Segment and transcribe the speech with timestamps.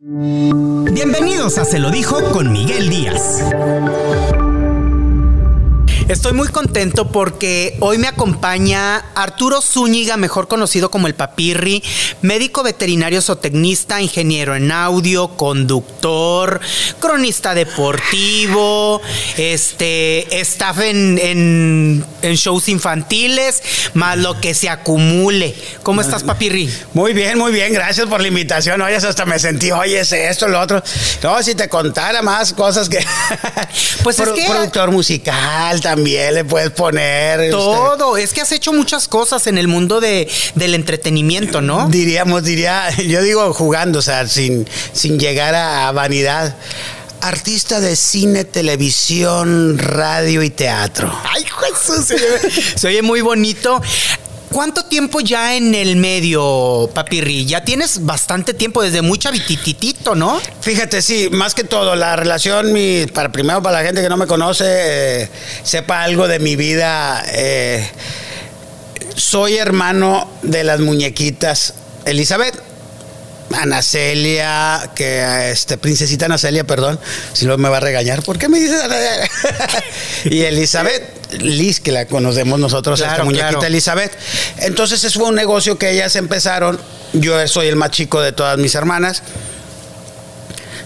[0.00, 3.42] Bienvenidos a Se lo dijo con Miguel Díaz.
[6.08, 11.82] Estoy muy contento porque hoy me acompaña Arturo Zúñiga, mejor conocido como el Papirri,
[12.22, 16.60] médico veterinario zootecnista, ingeniero en audio, conductor,
[16.98, 19.02] cronista deportivo,
[19.36, 23.62] este, staff en, en, en shows infantiles,
[23.92, 25.54] más lo que se acumule.
[25.82, 26.72] ¿Cómo estás, Papirri?
[26.94, 28.80] Muy bien, muy bien, gracias por la invitación.
[28.80, 30.82] Oye, hasta me sentí, oye, esto, lo otro.
[31.22, 32.98] No, si te contara más cosas que.
[34.02, 34.46] Pues es que.
[34.46, 37.40] Productor musical también también le puedes poner.
[37.40, 38.16] Este, Todo.
[38.16, 41.88] Es que has hecho muchas cosas en el mundo de, del entretenimiento, ¿no?
[41.88, 46.54] Diríamos, diría, yo digo jugando, o sea, sin, sin llegar a, vanidad
[47.20, 51.12] artista de cine, televisión, radio y teatro.
[51.24, 52.14] Ay, Jesús,
[52.76, 53.82] se oye muy bonito.
[54.50, 57.44] ¿Cuánto tiempo ya en el medio, Papirri?
[57.44, 60.40] Ya tienes bastante tiempo, desde muy chavititito, ¿no?
[60.62, 64.16] Fíjate, sí, más que todo, la relación, mi, para primero para la gente que no
[64.16, 65.28] me conoce, eh,
[65.62, 67.22] sepa algo de mi vida.
[67.28, 67.86] Eh,
[69.16, 71.74] soy hermano de las muñequitas
[72.04, 72.62] Elizabeth.
[73.54, 77.00] Ana Celia, que este, princesita Ana Celia, perdón,
[77.32, 78.82] si no me va a regañar, ¿por qué me dices
[80.24, 84.16] y Elizabeth, Liz, que la conocemos nosotros, esta muñequita Elizabeth.
[84.58, 86.80] Entonces, eso fue un negocio que ellas empezaron.
[87.12, 89.22] Yo soy el más chico de todas mis hermanas.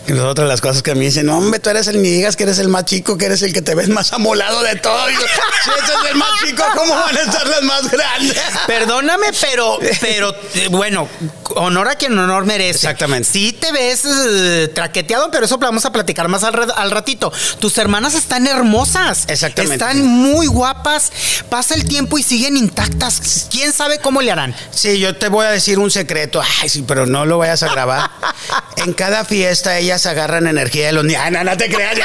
[0.07, 2.37] Y otra de las cosas que a mí dicen, hombre, tú eres el, ni digas
[2.37, 5.07] que eres el más chico, que eres el que te ves más amolado de todo.
[5.07, 8.37] si ese es el más chico, ¿cómo van a estar las más grandes?
[8.67, 10.35] Perdóname, pero, pero,
[10.71, 11.09] bueno,
[11.55, 12.79] honor a quien honor merece.
[12.79, 13.29] Exactamente.
[13.31, 17.33] Sí te ves eh, traqueteado, pero eso vamos a platicar más al, ratito.
[17.61, 19.25] Tus hermanas están hermosas.
[19.29, 19.75] Exactamente.
[19.75, 21.13] Están muy guapas.
[21.49, 23.47] Pasa el tiempo y siguen intactas.
[23.51, 24.55] ¿Quién sabe cómo le harán?
[24.73, 26.43] Sí, yo te voy a decir un secreto.
[26.61, 28.11] Ay, sí, pero no lo vayas a grabar.
[28.77, 31.23] en cada fiesta ella agarran energía de los niños.
[31.31, 31.99] no, no te creas.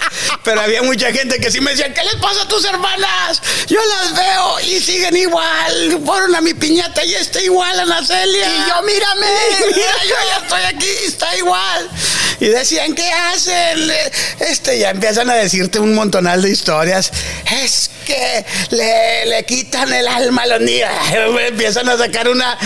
[0.44, 3.42] Pero había mucha gente que sí me decía, ¿qué les pasa a tus hermanas?
[3.68, 6.00] Yo las veo y siguen igual.
[6.04, 8.48] Fueron a mi piñata y está igual, Ana Celia.
[8.48, 9.26] Y yo, mírame.
[9.74, 11.88] Mira, yo ya estoy aquí, está igual.
[12.40, 13.90] Y decían, ¿qué hacen?
[14.40, 17.12] Este, ya empiezan a decirte un montonal de historias.
[17.50, 20.90] Es que le, quitan el alma a los niños.
[21.48, 22.58] Empiezan a sacar una,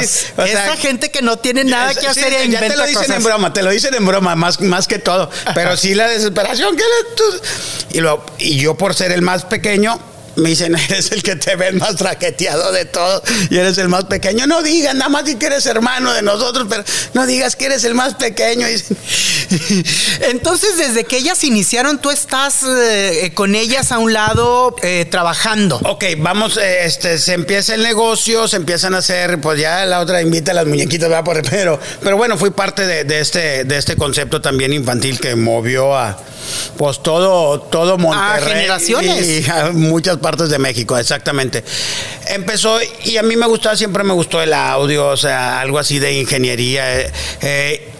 [0.00, 3.52] Esa gente que no tiene nada que hacer y Ya te lo dicen en broma,
[3.52, 5.30] te lo dicen en broma, más, más que todo.
[5.54, 6.84] Pero sí la desesperación que
[7.90, 10.00] y, lo, y yo por ser el más pequeño,
[10.40, 14.04] me dicen, eres el que te ves más traqueteado de todo y eres el más
[14.04, 14.46] pequeño.
[14.46, 16.84] No digas nada más que eres hermano de nosotros, pero
[17.14, 18.66] no digas que eres el más pequeño.
[20.20, 25.80] Entonces, desde que ellas iniciaron, tú estás eh, con ellas a un lado eh, trabajando.
[25.84, 30.00] Ok, vamos, eh, este, se empieza el negocio, se empiezan a hacer, pues ya la
[30.00, 31.24] otra invita a las muñequitas, ¿verdad?
[31.24, 35.96] Por, pero, pero bueno, fui parte de, este, de este concepto también infantil que movió
[35.96, 36.18] a,
[36.76, 38.52] pues todo, todo Monterrey.
[38.52, 39.26] A generaciones.
[39.26, 41.64] Y a muchas partes de México, exactamente.
[42.28, 45.98] Empezó, y a mí me gustaba, siempre me gustó el audio, o sea, algo así
[45.98, 47.00] de ingeniería.
[47.00, 47.12] Eh,
[47.42, 47.92] eh,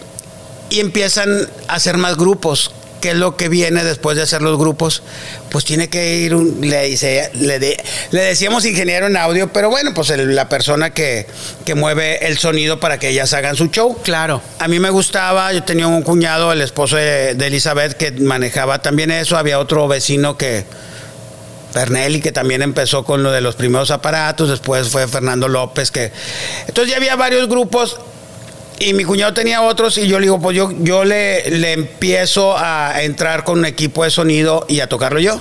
[0.69, 2.71] y empiezan a hacer más grupos.
[3.01, 5.01] ¿Qué es lo que viene después de hacer los grupos?
[5.49, 10.09] Pues tiene que ir, le, dice, le, le, decíamos ingeniero en audio, pero bueno, pues
[10.09, 11.25] la persona que,
[11.65, 13.97] que, mueve el sonido para que ellas hagan su show.
[14.03, 14.41] Claro.
[14.59, 18.81] A mí me gustaba, yo tenía un cuñado, el esposo de, de Elizabeth, que manejaba
[18.81, 20.65] también eso, había otro vecino que,
[21.73, 26.11] Pernelli, que también empezó con lo de los primeros aparatos, después fue Fernando López, que...
[26.67, 27.99] Entonces ya había varios grupos
[28.81, 32.57] y mi cuñado tenía otros y yo le digo, pues yo, yo le, le empiezo
[32.57, 35.39] a entrar con un equipo de sonido y a tocarlo yo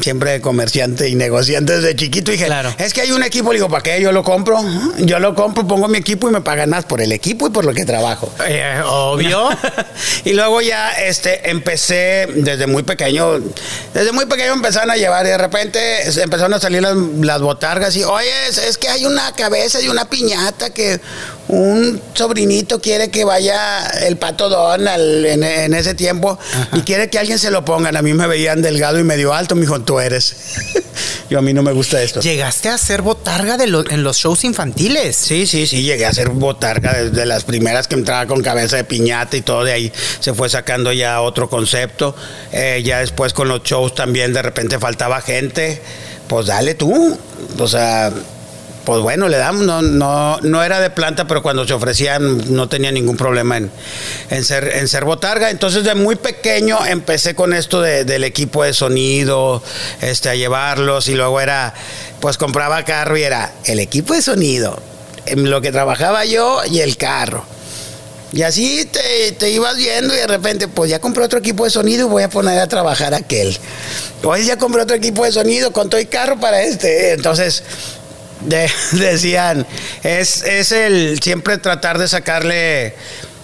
[0.00, 2.30] siempre comerciante y negociante desde chiquito.
[2.30, 2.74] Dije, claro.
[2.78, 3.52] es que hay un equipo.
[3.52, 4.00] Le digo, ¿para qué?
[4.00, 4.58] Yo lo compro.
[4.98, 7.64] Yo lo compro, pongo mi equipo y me pagan más por el equipo y por
[7.64, 8.32] lo que trabajo.
[8.46, 9.48] Eh, obvio.
[10.24, 13.40] y luego ya este, empecé desde muy pequeño.
[13.94, 15.80] Desde muy pequeño empezaron a llevar y de repente
[16.22, 20.70] empezaron a salir las, botargas y, oye, es, que hay una cabeza y una piñata
[20.70, 21.00] que
[21.48, 26.38] un sobrinito quiere que vaya el pato Donald en, ese tiempo
[26.72, 27.96] y quiere que alguien se lo pongan.
[27.96, 29.54] A mí me veían delgado y medio alto.
[29.54, 30.36] Me dijo, tú eres.
[31.30, 32.20] yo a mí no me gusta esto.
[32.20, 35.16] Llegaste a ser botarga de en los shows infantiles.
[35.16, 38.84] Sí, sí, sí, llegué a ser botarga desde las primeras que entraba con cabeza de
[38.84, 42.14] piñata y todo de ahí se fue sacando ya otro concepto.
[42.52, 45.82] Eh, ya después con los shows también de repente faltaba gente.
[46.28, 47.18] Pues dale tú.
[47.58, 48.12] O sea,
[48.84, 52.68] pues bueno, le damos, no, no, no era de planta, pero cuando se ofrecían no
[52.68, 55.50] tenía ningún problema en, ser, en ser botarga.
[55.50, 59.62] Entonces de muy pequeño empecé con esto del equipo de sonido,
[60.00, 61.74] este, a llevarlos y luego era,
[62.20, 64.80] pues compraba carro y era el equipo de sonido,
[65.26, 67.44] en lo que trabajaba yo y el carro.
[68.32, 71.70] Y así te, te, ibas viendo y de repente, pues ya compré otro equipo de
[71.70, 73.58] sonido y voy a poner a trabajar aquel.
[74.22, 77.12] Hoy ya compré otro equipo de sonido con todo el carro para este.
[77.12, 77.64] Entonces,
[78.92, 79.66] decían,
[80.02, 82.94] es, es el siempre tratar de sacarle,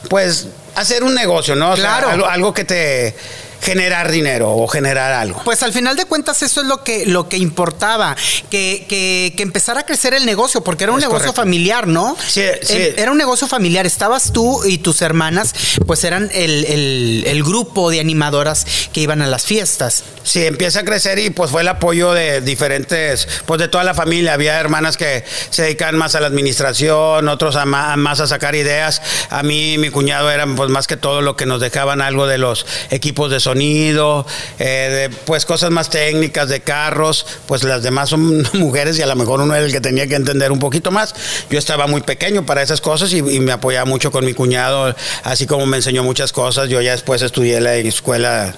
[0.09, 1.75] pues, hacer un negocio, ¿no?
[1.75, 2.27] claro.
[2.27, 3.15] algo que te
[3.61, 5.43] generar dinero o generar algo.
[5.45, 8.17] Pues al final de cuentas eso es lo que, lo que importaba,
[8.51, 12.17] que, que, que empezara a crecer el negocio, porque era un negocio familiar, ¿no?
[12.27, 12.95] Sí, sí.
[12.97, 15.55] Era un negocio familiar, estabas tú y tus hermanas,
[15.87, 20.03] pues eran el, el, grupo de animadoras que iban a las fiestas.
[20.23, 23.95] Sí, empieza a crecer y pues fue el apoyo de diferentes, pues de toda la
[23.95, 28.55] familia, había hermanas que se dedicaban más a la administración, otros a más a sacar
[28.55, 32.27] ideas, a mí mi cuñado era pues más que todo lo que nos dejaban algo
[32.27, 38.11] de los equipos de sonido, eh, pues cosas más técnicas de carros, pues las demás
[38.11, 40.91] son mujeres y a lo mejor uno era el que tenía que entender un poquito
[40.91, 41.15] más.
[41.51, 44.95] Yo estaba muy pequeño para esas cosas y, y me apoyaba mucho con mi cuñado,
[45.25, 46.69] así como me enseñó muchas cosas.
[46.69, 48.55] Yo ya después estudié la escuela,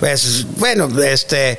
[0.00, 1.58] pues bueno, este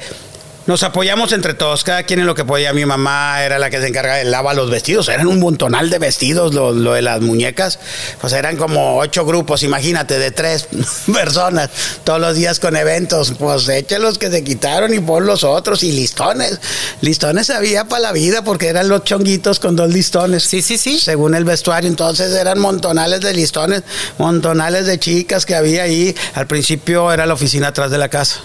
[0.67, 2.73] nos apoyamos entre todos, cada quien en lo que podía.
[2.73, 5.97] Mi mamá era la que se encargaba de lavar los vestidos, eran un montonal de
[5.97, 7.79] vestidos, lo, de las muñecas,
[8.19, 10.67] pues eran como ocho grupos, imagínate, de tres
[11.13, 11.69] personas,
[12.03, 15.83] todos los días con eventos, pues eche los que se quitaron y pon los otros,
[15.83, 16.59] y listones,
[17.01, 20.43] listones había para la vida porque eran los chonguitos con dos listones.
[20.43, 20.99] Sí, sí, sí.
[20.99, 23.83] Según el vestuario, entonces eran montonales de listones,
[24.17, 26.15] montonales de chicas que había ahí.
[26.33, 28.41] Al principio era la oficina atrás de la casa.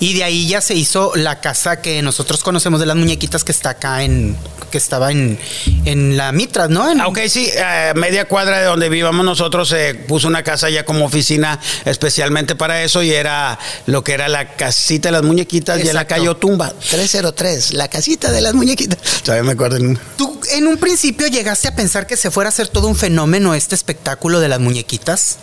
[0.00, 3.52] Y de ahí ya se hizo la casa que nosotros conocemos de las muñequitas que
[3.52, 4.36] está acá en
[4.68, 5.38] que estaba en,
[5.84, 6.90] en la Mitras, ¿no?
[6.90, 10.68] En, ah, ok, sí, eh, media cuadra de donde vivíamos nosotros se puso una casa
[10.70, 15.22] ya como oficina especialmente para eso y era lo que era la casita de las
[15.22, 18.98] muñequitas y en la calle Otumba, 303, la casita de las muñequitas.
[19.22, 19.78] Todavía me acuerdo.
[20.16, 23.54] ¿Tú en un principio llegaste a pensar que se fuera a hacer todo un fenómeno
[23.54, 25.38] este espectáculo de las muñequitas?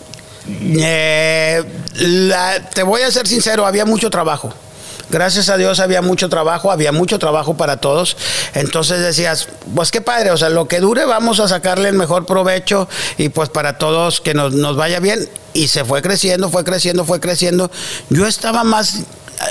[0.47, 1.63] Eh,
[2.73, 4.53] te voy a ser sincero, había mucho trabajo.
[5.09, 8.17] Gracias a Dios había mucho trabajo, había mucho trabajo para todos.
[8.53, 12.25] Entonces decías, pues qué padre, o sea, lo que dure vamos a sacarle el mejor
[12.25, 12.87] provecho
[13.17, 15.29] y pues para todos que nos, nos vaya bien.
[15.53, 17.69] Y se fue creciendo, fue creciendo, fue creciendo.
[18.09, 19.01] Yo estaba más,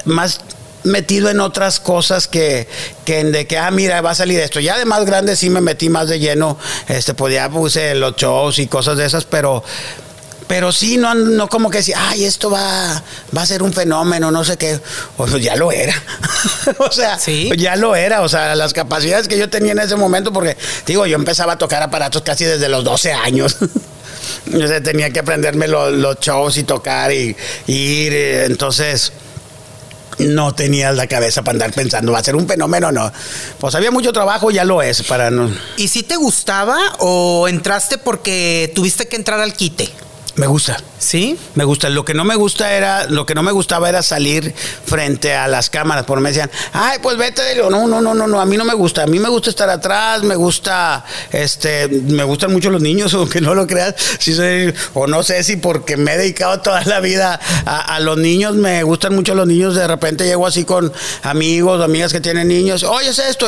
[0.05, 0.40] más
[0.82, 2.69] metido en otras cosas que,
[3.05, 4.61] que de que, ah, mira, va a salir esto.
[4.61, 6.58] Ya de más grande sí me metí más de lleno,
[6.88, 9.62] este, podía pues puse los shows y cosas de esas, pero
[10.46, 13.02] pero sí, no, no como que decir, ay, esto va,
[13.37, 14.79] va a ser un fenómeno, no sé qué.
[15.17, 15.94] O sea, ya lo era.
[16.79, 17.19] o sea,
[17.56, 18.23] ya lo era.
[18.23, 20.56] O sea, las capacidades que yo tenía en ese momento, porque,
[20.87, 23.56] digo, yo empezaba a tocar aparatos casi desde los 12 años.
[24.46, 27.35] yo tenía que aprenderme los, shows y tocar y,
[27.67, 28.12] ir.
[28.12, 29.12] Entonces,
[30.19, 33.11] no tenía la cabeza para andar pensando, va a ser un fenómeno, no.
[33.58, 35.50] Pues había mucho trabajo, ya lo es, para no.
[35.79, 39.90] ¿Y si te gustaba o entraste porque tuviste que entrar al quite?
[40.37, 40.77] Me gusta.
[40.99, 41.39] ¿Sí?
[41.55, 41.91] Me gusta.
[41.91, 45.47] Lo que no me gusta era, lo que no me gustaba era salir frente a
[45.47, 47.71] las cámaras, porque me decían, ay, pues vete de lo.
[47.71, 49.03] No, no, no, no, no, a mí no me gusta.
[49.03, 53.41] A mí me gusta estar atrás, me gusta, este, me gustan mucho los niños, aunque
[53.41, 53.95] no lo creas.
[54.19, 58.17] Si soy, o no sé si porque me he dedicado toda la vida a, los
[58.17, 59.75] niños, me gustan mucho los niños.
[59.75, 62.83] De repente llego así con amigos o amigas que tienen niños.
[62.83, 63.47] Oye, es esto.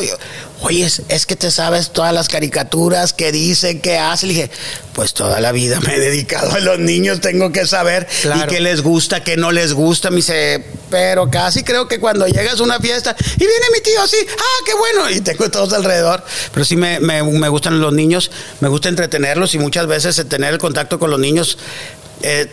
[0.60, 4.28] Oye, es, que te sabes todas las caricaturas que dicen, que hacen.
[4.28, 4.50] Le dije,
[4.92, 8.60] pues toda la vida me he dedicado a los niños, tengo que saber y qué
[8.60, 10.10] les gusta, qué no les gusta.
[10.10, 14.00] Me dice, pero casi creo que cuando llegas a una fiesta y viene mi tío
[14.02, 16.22] así, ah, qué bueno, y tengo todos alrededor.
[16.52, 18.30] Pero sí me, gustan los niños,
[18.60, 21.58] me gusta entretenerlos y muchas veces tener el contacto con los niños.
[22.22, 22.48] Eh,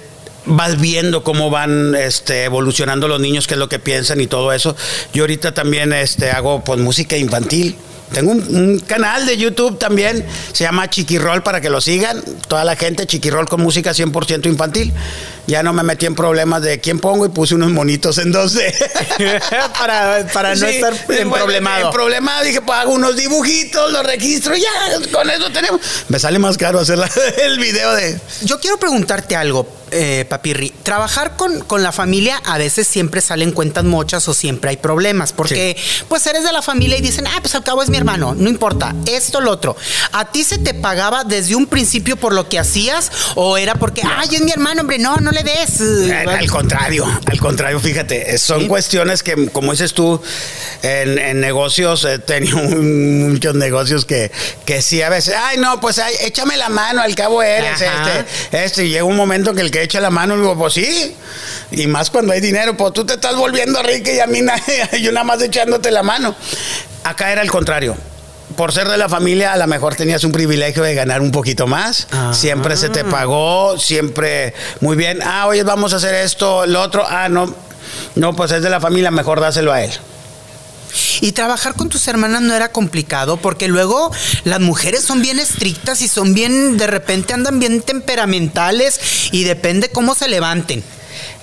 [0.45, 4.51] vas viendo cómo van este, evolucionando los niños, qué es lo que piensan y todo
[4.51, 4.75] eso.
[5.13, 7.77] Yo ahorita también este, hago pues, música infantil.
[8.11, 12.21] Tengo un, canal de YouTube también, se llama Chiquirrol para que lo sigan.
[12.47, 14.93] Toda la gente, Chiquirrol con música 100% infantil.
[15.45, 18.73] Ya no me metí en problemas de quién pongo y puse unos monitos en 2D.
[19.77, 21.87] para, para no estar en problemado.
[21.87, 24.69] En problemado, dije, pues hago unos dibujitos, los registro, ya,
[25.11, 25.81] con eso tenemos.
[26.07, 26.99] Me sale más caro hacer
[27.43, 28.19] el video de.
[28.43, 30.73] Yo quiero preguntarte algo, eh, Papirri.
[30.83, 35.33] trabajar con, con, la familia a veces siempre salen cuentas mochas o siempre hay problemas,
[35.33, 38.33] porque pues eres de la familia y dicen, ah, pues al cabo es mi hermano,
[38.35, 39.75] no importa, esto, lo otro.
[40.13, 44.01] ¿A ti se te pagaba desde un principio por lo que hacías o era porque,
[44.03, 45.81] ay, es mi hermano, hombre, no, no le des?
[46.11, 50.21] Al, al contrario, al contrario, fíjate, son cuestiones que, como dices tú,
[50.81, 54.31] en, negocios he tenido muchos negocios que,
[54.65, 58.85] que sí a veces, ay, no, pues échame la mano, al cabo eres este, este,
[58.85, 61.15] y llega un momento que el que echa la mano, digo, pues sí,
[61.71, 64.39] y más cuando hay dinero, pues tú te estás volviendo rico y a mí
[65.01, 66.35] yo nada más echándote la mano.
[67.03, 67.97] Acá era el contrario
[68.55, 71.67] por ser de la familia, a lo mejor tenías un privilegio de ganar un poquito
[71.67, 72.07] más.
[72.31, 73.05] Siempre se te ah.
[73.09, 75.19] pagó, siempre muy bien.
[75.23, 77.05] Ah, oye, vamos a hacer esto, lo otro.
[77.07, 77.53] Ah, no,
[78.15, 79.91] no, pues es de la familia, mejor dáselo a él.
[81.21, 84.11] Y trabajar con tus hermanas no era complicado porque luego
[84.43, 88.99] las mujeres son bien estrictas y son bien, de repente andan bien temperamentales
[89.31, 90.83] y depende cómo se levanten.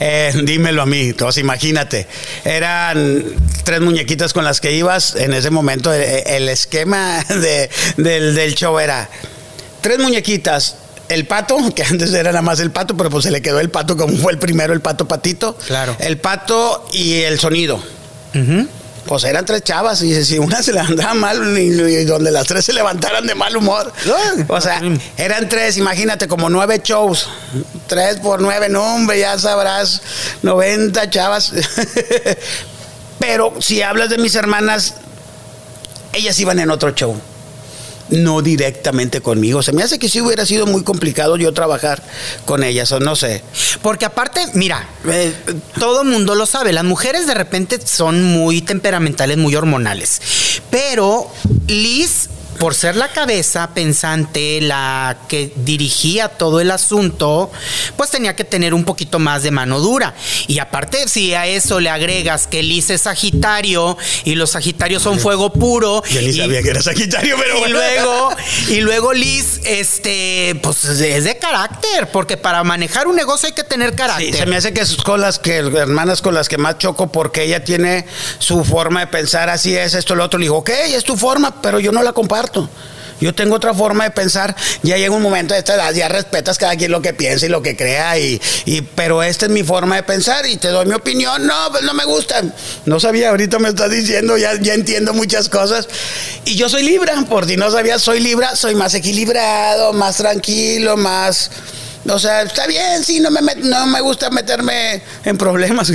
[0.02, 2.06] Eh, dímelo a mí, entonces imagínate,
[2.44, 3.22] eran
[3.64, 7.22] tres muñequitas con las que ibas, en ese momento el, esquema
[7.96, 9.10] del, del show era
[9.82, 10.76] tres muñequitas,
[11.10, 13.70] el pato, que antes era nada más el pato, pero pues se le quedó el
[13.70, 15.56] pato como fue el primero, el pato patito.
[15.66, 15.96] Claro.
[15.98, 17.82] El pato y el sonido.
[19.06, 22.72] Pues eran tres chavas y si una se levantaba mal y, donde las tres se
[22.72, 23.92] levantaran de mal humor.
[24.48, 24.80] O sea,
[25.16, 27.28] eran tres, imagínate, como nueve shows.
[27.86, 30.02] Tres por nueve, no hombre, ya sabrás,
[30.42, 31.52] 90 chavas.
[33.18, 34.94] Pero si hablas de mis hermanas,
[36.12, 37.20] ellas iban en otro show
[38.10, 39.62] no directamente conmigo.
[39.62, 42.02] Se me hace que sí hubiera sido muy complicado yo trabajar
[42.44, 43.42] con ellas, o no sé.
[43.82, 45.32] Porque aparte, mira, eh,
[45.78, 50.20] todo mundo lo sabe, las mujeres de repente son muy temperamentales, muy hormonales.
[50.70, 51.30] Pero
[51.66, 52.28] Liz
[52.60, 57.50] por ser la cabeza pensante, la que dirigía todo el asunto,
[57.96, 60.14] pues tenía que tener un poquito más de mano dura.
[60.46, 65.18] Y aparte, si a eso le agregas que Liz es Sagitario y los Sagitarios son
[65.18, 66.02] fuego puro.
[66.10, 68.30] Yo ni sabía que era Sagitario, pero y luego
[68.68, 73.64] Y luego Liz, este, pues es de carácter, porque para manejar un negocio hay que
[73.64, 74.34] tener carácter.
[74.34, 77.44] se me hace que sus con las que, hermanas con las que más choco, porque
[77.44, 78.04] ella tiene
[78.38, 80.38] su forma de pensar, así es, esto, lo otro.
[80.38, 82.49] Le digo, ok, es tu forma, pero yo no la comparto.
[83.20, 84.56] Yo tengo otra forma de pensar.
[84.82, 87.48] Ya llega un momento de esta edad, ya respetas cada quien lo que piensa y
[87.50, 88.18] lo que crea.
[88.18, 88.40] Y,
[88.94, 91.46] pero esta es mi forma de pensar y te doy mi opinión.
[91.46, 92.42] No, pues no me gusta.
[92.86, 95.86] No sabía, ahorita me estás diciendo, ya, ya entiendo muchas cosas.
[96.46, 100.96] Y yo soy Libra, por si no sabías, soy Libra, soy más equilibrado, más tranquilo,
[100.96, 101.50] más
[102.08, 105.90] o sea, está bien, sí, no me, no me gusta meterme en problemas.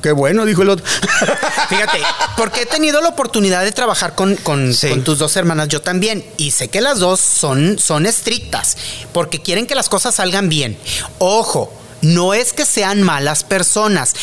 [0.00, 0.86] qué bueno, dijo el otro.
[1.68, 1.98] Fíjate,
[2.36, 4.72] porque he tenido la oportunidad de trabajar con, con,
[5.04, 8.76] tus dos hermanas, yo también, y sé que las dos son, son estrictas,
[9.12, 10.78] porque quieren que las cosas salgan bien.
[11.18, 11.72] Ojo,
[12.02, 14.14] no es que sean malas personas.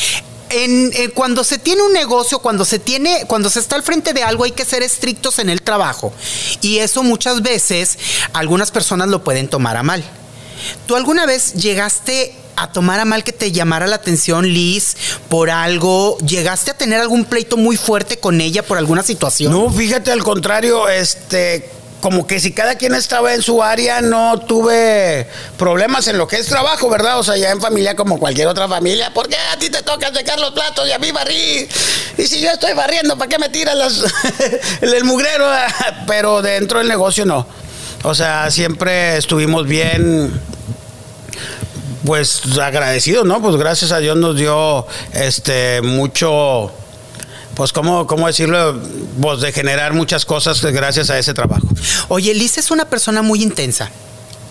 [0.51, 4.13] En, eh, cuando se tiene un negocio, cuando se tiene, cuando se está al frente
[4.13, 6.11] de algo, hay que ser estrictos en el trabajo.
[6.61, 7.99] Y eso muchas veces
[8.33, 10.03] algunas personas lo pueden tomar a mal.
[10.85, 14.95] ¿Tú alguna vez llegaste a tomar a mal que te llamara la atención Liz
[15.29, 16.17] por algo?
[16.19, 19.51] ¿Llegaste a tener algún pleito muy fuerte con ella por alguna situación?
[19.51, 24.39] No, fíjate, al contrario, este como que si cada quien estaba en su área, no
[24.39, 27.19] tuve problemas en lo que es trabajo, ¿verdad?
[27.19, 30.13] O sea, ya en familia como cualquier otra familia, ¿por qué a ti te toca
[30.13, 31.67] secar los platos y a mí barrí?
[32.17, 34.03] Y si yo estoy barriendo, ¿para qué me tiras
[34.81, 35.45] el mugrero?
[36.07, 37.45] Pero dentro del negocio no.
[38.03, 40.31] O sea, siempre estuvimos bien,
[42.05, 43.41] pues agradecidos, ¿no?
[43.41, 46.71] Pues gracias a Dios nos dio este mucho,
[47.55, 48.79] pues cómo, cómo decirlo,
[49.21, 51.67] pues de generar muchas cosas gracias a ese trabajo.
[52.07, 53.91] Oye, Liz es una persona muy intensa.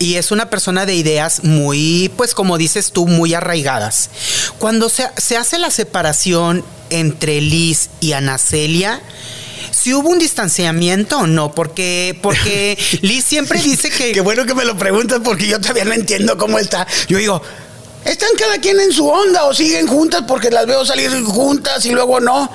[0.00, 4.11] Y es una persona de ideas muy, pues como dices tú, muy arraigadas.
[4.59, 9.00] Cuando se, se hace la separación entre Liz y Anacelia,
[9.78, 14.12] si hubo un distanciamiento o no, porque, porque Liz siempre dice que.
[14.12, 16.87] Qué bueno que me lo preguntas porque yo todavía no entiendo cómo está.
[17.08, 17.40] Yo digo,
[18.04, 21.90] ¿están cada quien en su onda o siguen juntas porque las veo salir juntas y
[21.90, 22.50] luego no?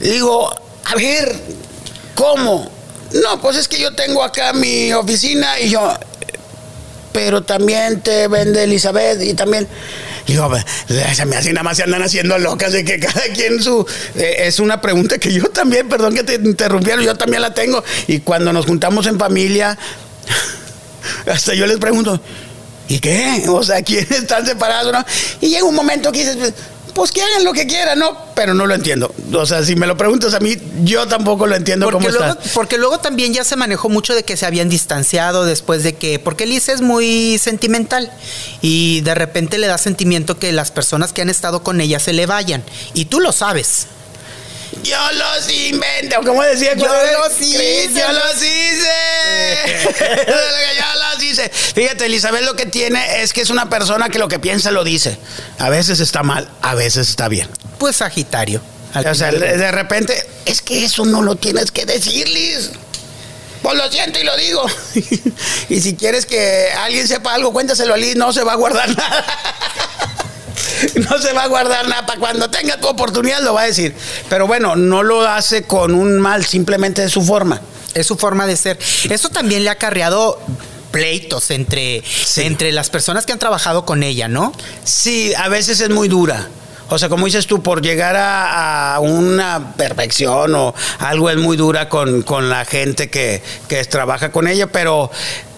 [0.00, 0.52] Digo,
[0.84, 1.32] a ver,
[2.14, 2.70] ¿cómo?
[3.12, 5.92] No, pues es que yo tengo acá mi oficina y yo.
[7.12, 9.68] Pero también te vende Elizabeth y también.
[10.26, 10.50] Digo,
[11.14, 13.86] se me hace nada más se andan haciendo locas de que cada quien su.
[14.14, 17.82] Eh, es una pregunta que yo también, perdón que te interrumpieron, yo también la tengo.
[18.06, 19.76] Y cuando nos juntamos en familia,
[21.26, 22.20] hasta yo les pregunto,
[22.88, 23.44] ¿y qué?
[23.48, 24.92] O sea, ¿quiénes están separados?
[24.92, 25.04] No?
[25.40, 26.54] Y llega un momento que dices,
[26.94, 28.16] pues que hagan lo que quieran, ¿no?
[28.34, 29.14] Pero no lo entiendo.
[29.34, 32.38] O sea, si me lo preguntas a mí, yo tampoco lo entiendo porque cómo luego,
[32.38, 32.52] está.
[32.54, 36.18] Porque luego también ya se manejó mucho de que se habían distanciado después de que.
[36.18, 38.10] Porque Liz es muy sentimental
[38.60, 42.12] y de repente le da sentimiento que las personas que han estado con ella se
[42.12, 42.62] le vayan.
[42.94, 43.86] Y tú lo sabes.
[44.82, 47.92] Yo los invento, como decía Yo los hice.
[47.94, 48.88] Yo los hice.
[50.28, 51.48] yo los hice.
[51.48, 54.84] Fíjate, Elizabeth lo que tiene es que es una persona que lo que piensa lo
[54.84, 55.18] dice.
[55.58, 57.48] A veces está mal, a veces está bien.
[57.78, 58.60] Pues Sagitario.
[58.94, 62.70] O sea, de de repente, es que eso no lo tienes que decir, Liz.
[63.62, 64.66] Pues lo siento y lo digo.
[65.68, 68.88] y si quieres que alguien sepa algo, cuéntaselo a Liz, no se va a guardar
[68.96, 69.24] nada.
[71.10, 72.06] no se va a guardar nada.
[72.06, 73.94] Para cuando tenga tu oportunidad lo va a decir.
[74.28, 77.60] Pero bueno, no lo hace con un mal, simplemente es su forma.
[77.94, 78.78] Es su forma de ser.
[79.10, 80.38] Eso también le ha acarreado
[80.90, 82.02] pleitos entre,
[82.36, 84.52] entre las personas que han trabajado con ella, ¿no?
[84.84, 86.48] Sí, a veces es muy dura.
[86.88, 91.56] O sea, como dices tú, por llegar a, a una perfección o algo es muy
[91.56, 95.10] dura con, con la gente que, que trabaja con ella, pero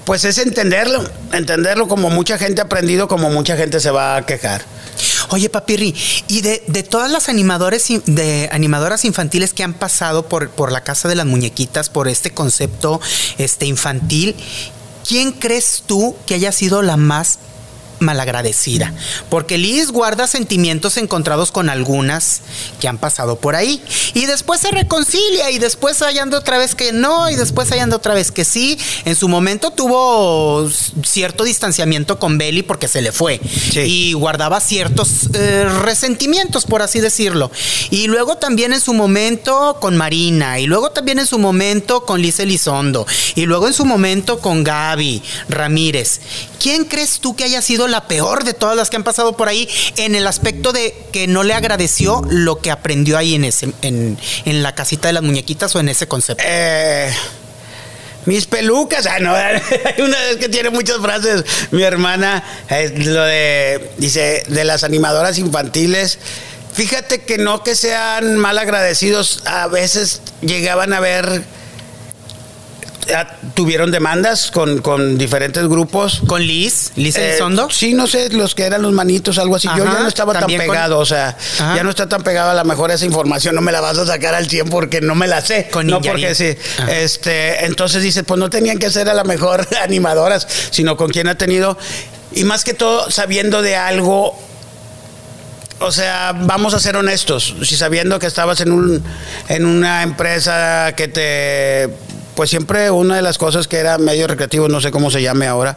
[0.05, 4.27] pues es entenderlo, entenderlo como mucha gente ha aprendido, como mucha gente se va a
[4.27, 4.65] quejar.
[5.31, 5.95] Oye, Papirri,
[6.29, 10.83] y de, de todas las animadores, de animadoras infantiles que han pasado por, por la
[10.83, 13.01] Casa de las Muñequitas, por este concepto
[13.39, 14.37] este, infantil,
[15.07, 17.39] ¿quién crees tú que haya sido la más
[18.05, 18.93] malagradecida?
[19.29, 22.43] Porque Liz guarda sentimientos encontrados con algunas
[22.81, 23.83] que han pasado por ahí.
[24.15, 27.81] Y después se reconcilia y después hay anda otra vez que no y después hay
[27.81, 28.79] anda otra vez que sí.
[29.05, 30.69] En su momento tuvo
[31.05, 33.41] cierto distanciamiento con Belly porque se le fue.
[33.75, 37.51] Y guardaba ciertos eh, resentimientos, por así decirlo.
[37.91, 40.61] Y luego también en su momento con Marina.
[40.61, 43.07] Y luego también en su momento con Liz Elizondo.
[43.35, 46.21] Y luego en su momento con Gaby Ramírez.
[46.59, 49.49] ¿Quién crees tú que haya sido la peor de todas las que han pasado por
[49.49, 53.73] ahí en el aspecto de que no le agradeció lo que aprendió ahí en, ese,
[53.83, 56.45] en, la casita de las muñequitas o en ese concepto?
[56.47, 57.13] Eh,
[58.27, 59.63] mis pelucas, ah, no, hay
[60.01, 62.43] una vez que tiene muchas frases, mi hermana,
[62.97, 66.19] lo de, dice, de las animadoras infantiles,
[66.73, 71.43] fíjate que no que sean mal agradecidos, a veces llegaban a ver,
[73.55, 76.23] tuvieron demandas con, con diferentes grupos.
[76.27, 76.93] ¿Con Liz?
[76.97, 77.69] ¿Liz Eh, Elizondo?
[77.71, 79.69] sí, no sé, los que eran los manitos, algo así.
[79.77, 81.77] Yo ya no estaba tan con- pegado, o sea, Ajá.
[81.77, 82.51] ya no está tan pegado.
[82.51, 85.15] A lo mejor esa información no me la vas a sacar al 100 porque no
[85.15, 85.69] me la sé.
[85.71, 86.25] Con no Ninjarín.
[86.25, 86.57] porque sí.
[86.79, 86.93] Ajá.
[86.93, 91.29] Este, entonces dice, pues no tenían que ser a la mejor animadoras, sino con quien
[91.29, 91.77] ha tenido.
[92.33, 94.37] Y más que todo, sabiendo de algo.
[95.81, 97.55] O sea, vamos a ser honestos.
[97.63, 99.03] Si sabiendo que estabas en un
[99.49, 101.91] en una empresa que te
[102.35, 105.47] pues siempre una de las cosas que era medio recreativo, no sé cómo se llame
[105.47, 105.77] ahora,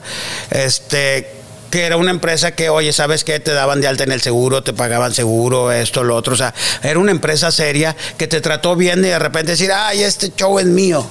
[0.52, 1.38] este
[1.70, 3.40] que era una empresa que, oye, ¿sabes qué?
[3.40, 6.34] Te daban de alta en el seguro, te pagaban seguro, esto, lo otro.
[6.34, 10.04] O sea, era una empresa seria que te trató bien y de repente decir, ay,
[10.04, 11.06] este show es mío.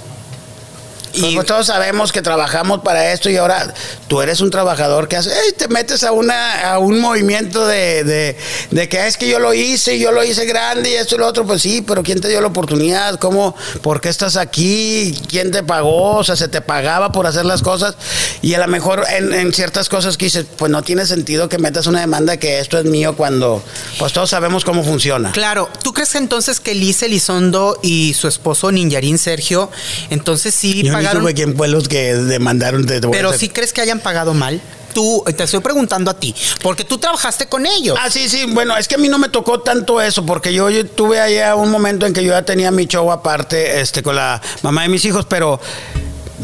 [1.16, 3.72] Y pues, todos sabemos que trabajamos para esto y ahora
[4.08, 8.04] tú eres un trabajador que hace, ey, te metes a una a un movimiento de,
[8.04, 8.36] de,
[8.70, 11.18] de que "Ah, es que yo lo hice, yo lo hice grande y esto y
[11.18, 13.18] lo otro, pues sí, pero ¿quién te dio la oportunidad?
[13.18, 13.54] ¿Cómo?
[13.82, 15.18] ¿Por qué estás aquí?
[15.28, 16.16] ¿Quién te pagó?
[16.16, 17.94] O sea, se te pagaba por hacer las cosas
[18.42, 21.58] y a lo mejor en, en ciertas cosas que dices, pues no tiene sentido que
[21.58, 23.62] metas una demanda que esto es mío cuando
[23.98, 25.32] pues todos sabemos cómo funciona.
[25.32, 29.70] Claro, ¿tú crees entonces que Liz Elizondo y su esposo Ninjarín Sergio,
[30.10, 31.22] entonces sí ni pagaron?
[31.22, 32.84] supe quién fue los que demandaron.
[32.90, 34.60] a Pero sí crees que hayan pagado mal.
[34.94, 37.98] Tú, te estoy preguntando a ti, porque tú trabajaste con ellos.
[38.00, 38.46] Ah, sí, sí.
[38.46, 41.54] Bueno, es que a mí no me tocó tanto eso, porque yo, yo tuve allá
[41.54, 44.88] un momento en que yo ya tenía mi show aparte, este, con la mamá de
[44.88, 45.60] mis hijos, pero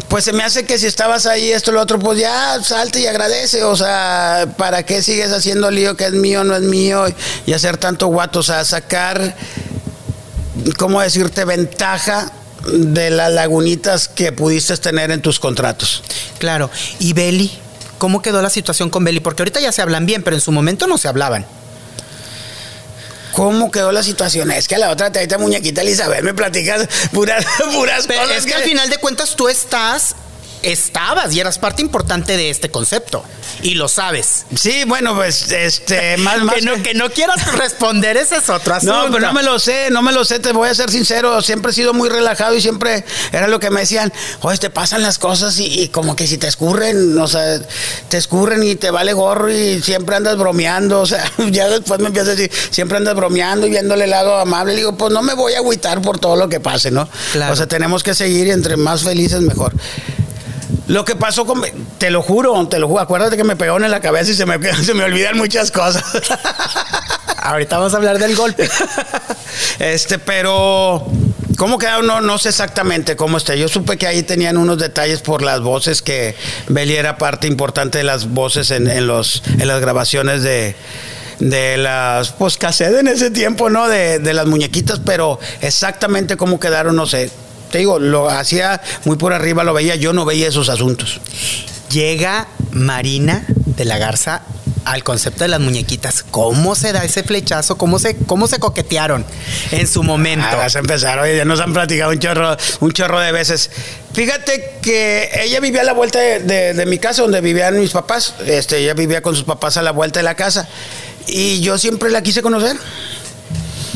[0.08, 3.06] pues se me hace que si estabas ahí, esto, lo otro, pues ya salte y
[3.06, 3.64] agradece.
[3.64, 7.06] O sea, ¿para qué sigues haciendo lío que es mío, no es mío?
[7.46, 9.34] Y hacer tanto guato, o sea, sacar,
[10.76, 11.46] ¿cómo decirte?
[11.46, 12.32] Ventaja
[12.66, 16.02] de las lagunitas que pudiste tener en tus contratos.
[16.38, 16.70] Claro.
[16.98, 17.50] ¿Y Beli?
[17.98, 19.20] ¿Cómo quedó la situación con Beli?
[19.20, 21.46] Porque ahorita ya se hablan bien, pero en su momento no se hablaban.
[23.32, 24.50] ¿Cómo quedó la situación?
[24.50, 28.46] Es que a la otra te muñequita Elizabeth me platicas puras, puras Pero cosas es
[28.46, 30.14] que al final de cuentas tú estás,
[30.62, 33.24] estabas y eras parte importante de este concepto.
[33.62, 34.46] Y lo sabes.
[34.54, 36.56] Sí, bueno, pues, este, más, más.
[36.56, 39.08] Que no, que no quieras responder, ese es otro asunto.
[39.08, 41.40] No, pero no me lo sé, no me lo sé, te voy a ser sincero.
[41.42, 45.02] Siempre he sido muy relajado y siempre era lo que me decían, oye, te pasan
[45.02, 47.60] las cosas y, y como que si te escurren, o sea,
[48.08, 51.00] te escurren y te vale gorro y siempre andas bromeando.
[51.00, 54.38] O sea, ya después me empiezas a decir, siempre andas bromeando y viéndole el lado
[54.38, 54.72] amable.
[54.72, 57.08] Le digo, pues no me voy a agüitar por todo lo que pase, ¿no?
[57.32, 57.52] Claro.
[57.52, 59.72] O sea, tenemos que seguir y entre más felices mejor.
[60.92, 61.62] Lo que pasó con.
[61.96, 63.00] Te lo juro, te lo juro.
[63.00, 66.04] Acuérdate que me pegaron en la cabeza y se me, se me olvidan muchas cosas.
[67.38, 68.68] Ahorita vamos a hablar del golpe.
[69.78, 71.06] este, pero
[71.56, 72.06] ¿Cómo quedaron?
[72.06, 73.54] No, no sé exactamente cómo está.
[73.54, 76.36] Yo supe que ahí tenían unos detalles por las voces, que
[76.68, 80.76] Beli era parte importante de las voces en, los, en las grabaciones de,
[81.38, 83.88] de las pues cassette en ese tiempo, ¿no?
[83.88, 87.30] De, de, las muñequitas, pero exactamente cómo quedaron, no sé.
[87.72, 91.20] Te digo, lo hacía muy por arriba, lo veía, yo no veía esos asuntos.
[91.90, 94.42] Llega Marina de la Garza
[94.84, 96.22] al concepto de las muñequitas.
[96.22, 97.78] ¿Cómo se da ese flechazo?
[97.78, 99.24] ¿Cómo se, cómo se coquetearon
[99.70, 100.46] en su momento?
[100.50, 103.70] Ah, vas a empezar, oye, ya nos han platicado un chorro, un chorro de veces.
[104.12, 108.34] Fíjate que ella vivía a la vuelta de, mi casa, donde vivían mis papás.
[108.46, 110.68] Este, ella vivía con sus papás a la vuelta de la casa.
[111.26, 112.76] Y yo siempre la quise conocer.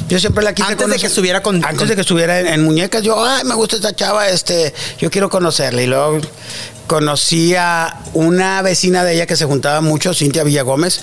[0.08, 1.64] Yo siempre la quise Antes de que estuviera con.
[1.64, 5.10] Antes de que estuviera en, en, muñecas, yo, ay, me gusta esta chava, este, yo
[5.10, 5.82] quiero conocerla.
[5.82, 6.20] Y luego
[6.86, 11.00] conocí a una vecina de ella que se juntaba mucho, Cintia Villagómez.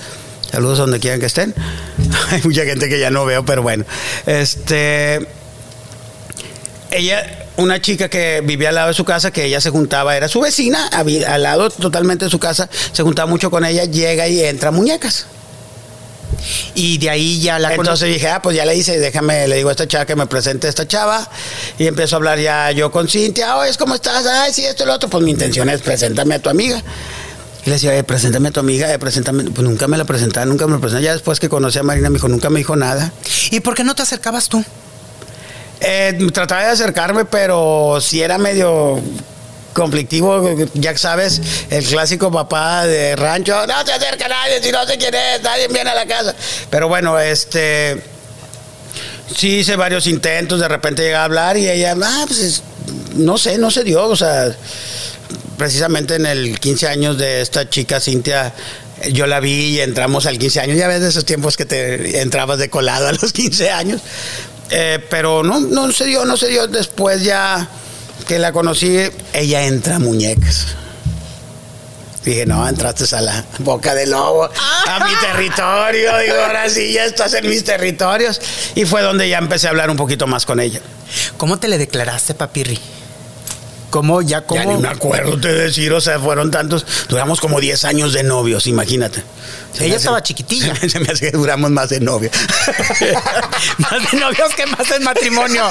[0.50, 1.54] Saludos donde quieran que estén.
[2.32, 3.86] Hay mucha gente que ya no veo, pero bueno.
[4.26, 5.28] Este.
[6.92, 10.28] Ella, una chica que vivía al lado de su casa, que ella se juntaba, era
[10.28, 14.42] su vecina, al lado totalmente de su casa, se juntaba mucho con ella, llega y
[14.42, 15.26] entra muñecas.
[16.76, 19.70] Y de ahí ya la Entonces dije, ah, pues ya le hice, déjame, le digo
[19.70, 21.28] a esta chava que me presente a esta chava.
[21.78, 24.26] Y empiezo a hablar ya yo con Cintia, oye, ¿cómo estás?
[24.26, 25.10] Ay, sí, esto y lo otro.
[25.10, 26.82] Pues mi intención es preséntame a tu amiga.
[27.66, 29.46] Y le decía, eh, preséntame a tu amiga, eh, preséntame.
[29.46, 31.04] Pues nunca me la presentaba, nunca me la presentaba.
[31.04, 33.14] Ya después que conocí a Marina, me dijo, nunca me dijo nada.
[33.52, 34.64] ¿Y por qué no te acercabas tú?
[35.80, 39.02] Eh, trataba de acercarme, pero si era medio
[39.74, 44.98] conflictivo, ya sabes, el clásico papá de rancho, no se acerca nadie, si no sé
[44.98, 46.36] quién es, nadie viene a la casa.
[46.70, 48.02] Pero bueno, este,
[49.36, 52.64] sí hice varios intentos, de repente llega a hablar y ella, ah, pues
[53.16, 54.56] no sé, no se dio, o sea,
[55.58, 58.54] precisamente en el 15 años de esta chica Cintia,
[59.12, 62.22] yo la vi y entramos al 15 años, ya ves de esos tiempos que te
[62.22, 64.02] entrabas de colado a los 15 años,
[64.70, 67.68] eh, pero no, no se dio, no se dio, después ya
[68.24, 68.98] que la conocí,
[69.34, 70.68] ella entra a muñecas.
[72.24, 76.18] Dije, no, entraste a la boca del lobo, a mi territorio.
[76.20, 78.40] Digo, ahora sí, ya estás en mis territorios.
[78.76, 80.80] Y fue donde ya empecé a hablar un poquito más con ella.
[81.36, 82.80] ¿Cómo te le declaraste, papirri?
[83.90, 84.60] ¿Cómo ya cómo?
[84.60, 88.24] Ya ni me acuerdo de decir, o sea, fueron tantos, duramos como 10 años de
[88.24, 89.22] novios, imagínate.
[89.80, 90.74] Ella estaba chiquitilla.
[90.90, 92.32] Se me hace que duramos más de novios.
[93.78, 95.70] más de novios que más en matrimonio.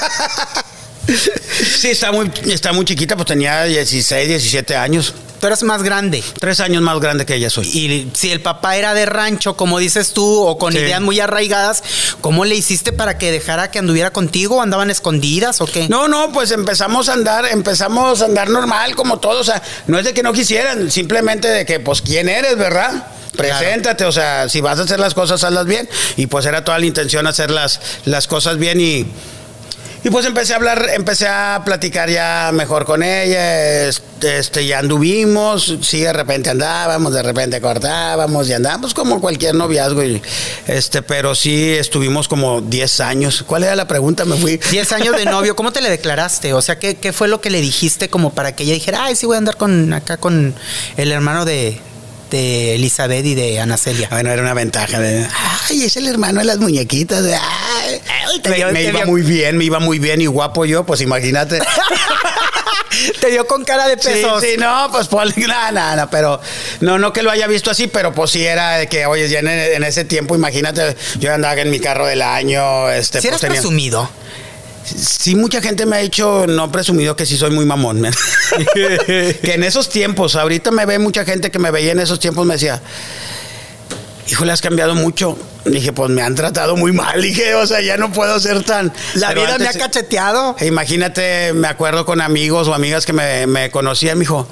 [1.06, 5.14] Sí, está muy, está muy chiquita, pues tenía 16, 17 años.
[5.42, 6.22] Tú eres más grande.
[6.38, 7.66] Tres años más grande que ella soy.
[7.66, 11.82] Y si el papá era de rancho, como dices tú, o con ideas muy arraigadas,
[12.20, 14.62] ¿cómo le hiciste para que dejara que anduviera contigo?
[14.62, 15.88] ¿Andaban escondidas o qué?
[15.88, 19.40] No, no, pues empezamos a andar, empezamos a andar normal como todos.
[19.40, 23.08] O sea, no es de que no quisieran, simplemente de que, pues, ¿quién eres, verdad?
[23.36, 25.88] Preséntate, o sea, si vas a hacer las cosas, hazlas bien.
[26.16, 29.06] Y pues era toda la intención hacer las, las cosas bien y
[30.04, 35.78] y pues empecé a hablar, empecé a platicar ya mejor con ella, este, ya anduvimos,
[35.82, 40.20] sí, de repente andábamos, de repente cortábamos y andábamos como cualquier noviazgo, y,
[40.66, 43.44] este, pero sí estuvimos como 10 años.
[43.46, 44.24] ¿Cuál era la pregunta?
[44.24, 44.58] Me fui.
[44.70, 46.52] 10 años de novio, ¿cómo te le declaraste?
[46.52, 49.14] O sea, ¿qué, ¿qué fue lo que le dijiste como para que ella dijera, ay,
[49.14, 50.54] sí voy a andar con acá con
[50.96, 51.80] el hermano de,
[52.36, 54.08] de Elizabeth y de Ana Celia.
[54.10, 54.98] Bueno, era una ventaja.
[54.98, 55.26] De,
[55.68, 57.24] ay, es el hermano de las muñequitas.
[57.24, 58.00] ay,
[58.72, 61.60] me, iba muy bien, me iba muy bien y guapo yo, pues imagínate.
[63.20, 64.40] te dio con cara de pesos.
[64.40, 65.08] Sí, sí no, pues
[65.46, 66.40] nada, nada, pero
[66.80, 69.40] no, no que lo haya visto así, pero pues sí era de que, oye, ya
[69.40, 72.90] en, ese tiempo, imagínate, yo andaba en mi carro del año.
[72.90, 74.08] Este, ¿Sí pues, eras presumido?
[74.84, 78.02] Sí, mucha gente me ha dicho, no presumido, que sí soy muy mamón.
[78.74, 82.44] que en esos tiempos, ahorita me ve mucha gente que me veía en esos tiempos,
[82.46, 82.80] me decía,
[84.28, 85.38] híjole, has cambiado mucho.
[85.64, 87.22] Dije, pues me han tratado muy mal.
[87.22, 88.92] Dije, o sea, ya no puedo ser tan.
[89.14, 90.56] La vida me ha cacheteado.
[90.60, 94.48] Imagínate, me acuerdo con amigos o amigas que me, me conocían, me dijo,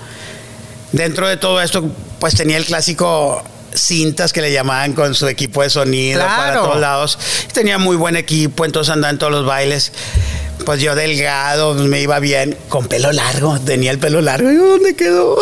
[0.93, 1.91] dentro de todo esto,
[2.21, 3.43] pues tenía el clásico
[3.75, 7.19] cintas que le llamaban con su equipo de sonido para todos lados.
[7.53, 9.93] Tenía muy buen equipo, entonces andaba en todos los bailes.
[10.65, 14.51] Pues yo delgado, me iba bien, con pelo largo, tenía el pelo largo.
[14.51, 15.39] ¿Y dónde quedó?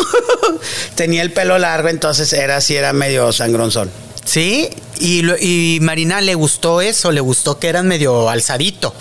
[0.95, 3.91] tenía el pelo largo, entonces era así, era medio sangronzón.
[4.23, 8.93] Sí, y, y Marina le gustó eso, le gustó que eran medio alzadito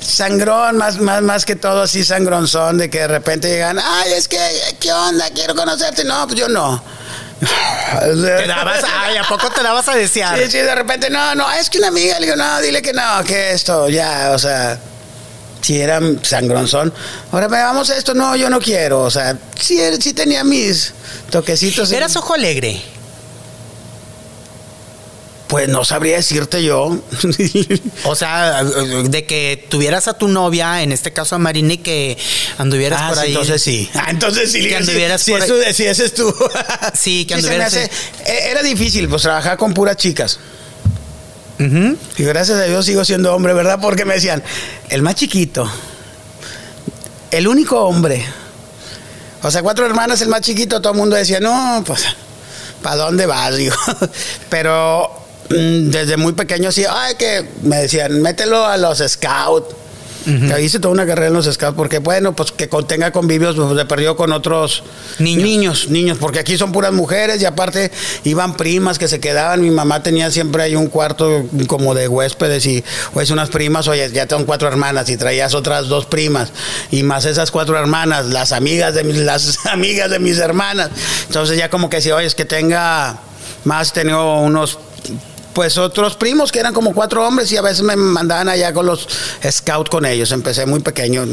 [0.00, 4.28] sangrón, más, más, más que todo así sangronzón, de que de repente llegan, ay, es
[4.28, 4.38] que,
[4.80, 5.30] ¿qué onda?
[5.30, 6.04] Quiero conocerte.
[6.04, 6.82] No, pues yo no.
[8.00, 10.38] ¿Te dabas, ay, ¿a poco te dabas a desear?
[10.38, 12.92] Sí, sí, de repente, no, no, es que una amiga, le digo, no, dile que
[12.92, 14.78] no, que esto, ya, o sea,
[15.60, 16.92] si era sangronzón.
[17.30, 20.92] Ahora vamos a esto, no, yo no quiero, o sea, sí, sí tenía mis
[21.30, 21.92] toquecitos.
[21.92, 22.82] ¿Eras ojo alegre?
[25.48, 26.98] Pues no sabría decirte yo.
[28.04, 32.18] o sea, de que tuvieras a tu novia, en este caso a Marina, y que
[32.58, 33.28] anduvieras Ah, por sí, ahí.
[33.32, 33.90] entonces sí.
[33.94, 34.68] Ah, entonces sí.
[34.68, 36.34] Que anduvieras sí, por sí, ese es tú.
[36.94, 37.90] Sí, que anduvieras- hace-
[38.26, 40.38] e- Era difícil, pues trabajar con puras chicas.
[41.58, 43.78] Y gracias a Dios sigo siendo hombre, ¿verdad?
[43.80, 44.44] Porque me decían,
[44.90, 45.68] el más chiquito,
[47.32, 48.24] el único hombre.
[49.42, 52.04] O sea, cuatro hermanas, el más chiquito, todo el mundo decía, no, pues,
[52.82, 53.56] ¿para dónde vas?
[53.56, 53.74] Digo,
[54.48, 55.17] pero
[55.48, 59.74] desde muy pequeño sí, ay, que me decían, mételo a los scouts.
[60.24, 63.56] Que Hice toda una carrera en los scouts porque, bueno, pues que con- tenga convivios,
[63.56, 64.82] pues se perdió con otros
[65.20, 65.42] Niños.
[65.42, 67.90] niños, niños, porque aquí son puras mujeres y aparte
[68.24, 69.62] iban primas que se quedaban.
[69.62, 72.84] Mi mamá tenía siempre ahí un cuarto como de huéspedes y
[73.14, 76.52] pues unas primas, oye, ya tengo cuatro hermanas y traías otras dos primas
[76.90, 80.90] y más esas cuatro hermanas, las amigas de mis, las amigas de mis hermanas.
[81.28, 83.18] Entonces ya como que si, oye, es que tenga
[83.64, 84.78] más, tenía unos
[85.52, 88.86] pues otros primos que eran como cuatro hombres y a veces me mandaban allá con
[88.86, 89.08] los
[89.48, 90.32] scouts con ellos.
[90.32, 91.26] Empecé muy pequeño,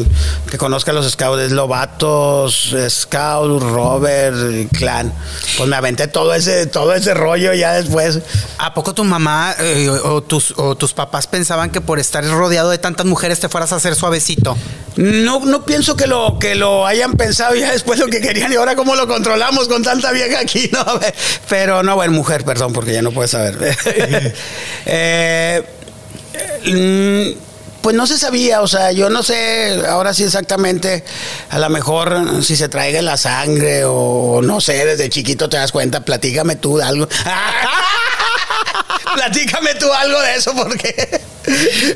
[0.50, 5.14] que conozca los scouts, Lobatos, Scout, Robert, Clan.
[5.58, 8.20] Pues me aventé todo ese, todo ese rollo ya después.
[8.58, 12.70] ¿A poco tu mamá eh, o, tus, o tus papás pensaban que por estar rodeado
[12.70, 14.58] de tantas mujeres te fueras a hacer suavecito?
[14.98, 18.56] No, no pienso que lo, que lo hayan pensado ya después lo que querían y
[18.56, 20.86] ahora cómo lo controlamos con tanta vieja aquí, ¿no?
[21.50, 23.58] Pero no, bueno, mujer, perdón, porque ya no puedes saber.
[24.88, 25.64] Eh,
[26.66, 31.04] mm, pues no se sabía, o sea, yo no sé ahora sí exactamente,
[31.50, 35.72] a lo mejor si se traiga la sangre o no sé, desde chiquito te das
[35.72, 37.08] cuenta, platícame tú de algo.
[39.16, 41.22] platícame tú algo de eso porque...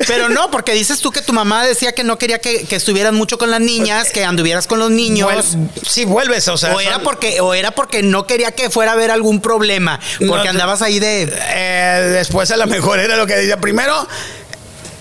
[0.06, 3.12] Pero no, porque dices tú que tu mamá decía que no quería que, que estuvieras
[3.12, 5.28] mucho con las niñas, que anduvieras con los niños.
[5.30, 6.74] Vuel- sí, vuelves, o sea...
[6.74, 9.98] o era son- porque, o era porque no quería que fuera a haber algún problema.
[10.18, 11.32] Porque No, andabas ahí de.
[11.54, 13.58] Eh, después a lo mejor era lo que decía.
[13.60, 14.06] Primero,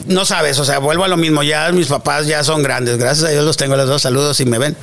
[0.08, 1.44] no sabes, o sea, vuelvo a lo mismo.
[1.44, 2.98] Ya mis papás ya son grandes.
[2.98, 4.02] Gracias a Dios los tengo los dos.
[4.02, 4.76] Saludos si me ven.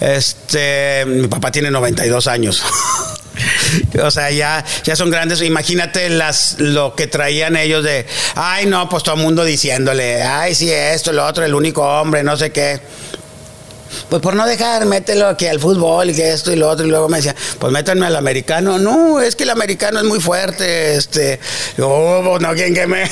[0.00, 2.62] Este, mi papá tiene 92 años.
[4.02, 5.42] O sea, ya, ya son grandes.
[5.42, 10.54] Imagínate las, lo que traían ellos de, ay, no, pues todo el mundo diciéndole, ay,
[10.54, 12.80] sí, esto, lo otro, el único hombre, no sé qué.
[14.08, 16.86] Pues por no dejar, mételo aquí al fútbol que esto y lo otro.
[16.86, 18.78] Y luego me decía, pues métanme al americano.
[18.78, 20.96] No, es que el americano es muy fuerte.
[20.96, 21.40] Este,
[21.78, 23.10] oh, no quieren que me.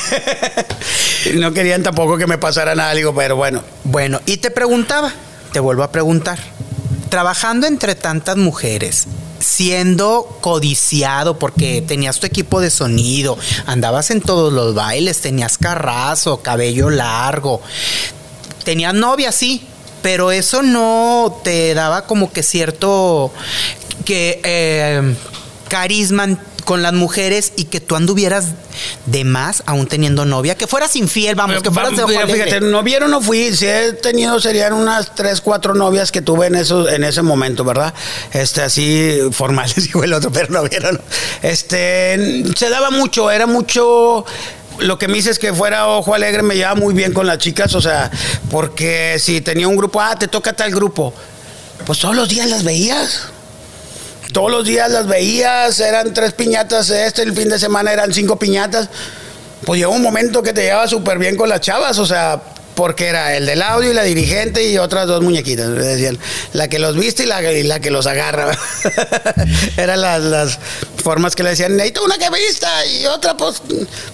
[1.35, 2.95] no querían tampoco que me pasara nada.
[2.95, 3.63] Digo, pero bueno.
[3.85, 5.13] Bueno, y te preguntaba,
[5.53, 6.39] te vuelvo a preguntar.
[7.09, 9.07] Trabajando entre tantas mujeres,
[9.47, 16.43] siendo codiciado porque tenías tu equipo de sonido, andabas en todos los bailes, tenías carrazo,
[16.43, 17.63] cabello largo,
[18.65, 19.65] tenías novia, sí,
[20.03, 23.33] pero eso no te daba como que cierto
[24.05, 25.15] que eh,
[25.69, 28.49] carisma con las mujeres y que tú anduvieras
[29.07, 32.45] de más aún teniendo novia, que fueras infiel, vamos, que fueras de ojo alegre.
[32.45, 33.55] Fíjate, novio no fui.
[33.55, 37.65] Si he tenido, serían unas tres, cuatro novias que tuve en, eso, en ese momento,
[37.65, 37.95] ¿verdad?
[38.33, 41.01] Este, así formales, dijo el otro, pero no vieron.
[41.41, 44.25] Este, se daba mucho, era mucho.
[44.81, 47.75] Lo que me dices que fuera ojo alegre me llevaba muy bien con las chicas,
[47.75, 48.11] o sea,
[48.51, 51.15] porque si tenía un grupo, ah, te toca tal grupo,
[51.87, 53.36] pues todos los días las veías.
[54.37, 58.39] Todos los días las veías, eran tres piñatas, este el fin de semana eran cinco
[58.39, 58.91] piñatas.
[59.65, 62.43] Pues llegó un momento que te llevaba súper bien con las chavas, o sea,
[62.75, 65.75] porque era el del audio y la dirigente y otras dos muñequitas.
[65.75, 66.19] Decían,
[66.53, 68.55] la que los viste y la, y la que los agarra.
[69.79, 70.59] Eran las, las
[71.03, 73.63] formas que le decían, necesito una que vista y otra, pues,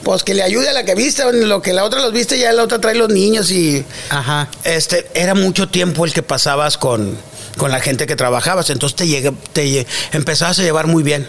[0.04, 1.32] pues que le ayude a la que vista.
[1.32, 3.84] Lo que la otra los viste, ya la otra trae los niños y.
[4.08, 4.48] Ajá.
[4.62, 7.18] Este, era mucho tiempo el que pasabas con,
[7.56, 11.28] con la gente que trabajabas, entonces te, llegué, te empezabas a llevar muy bien.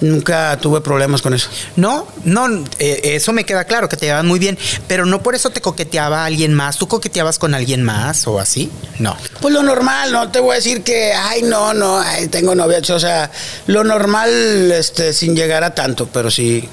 [0.00, 1.50] Nunca tuve problemas con eso.
[1.76, 4.58] No, no, eh, eso me queda claro, que te llevaban muy bien,
[4.88, 6.78] pero no por eso te coqueteaba alguien más.
[6.78, 8.70] ¿Tú coqueteabas con alguien más o así?
[8.98, 9.14] No.
[9.40, 12.80] Pues lo normal, no te voy a decir que, ay, no, no, ay, tengo novia,
[12.88, 13.30] o sea,
[13.66, 16.66] lo normal, este, sin llegar a tanto, pero sí.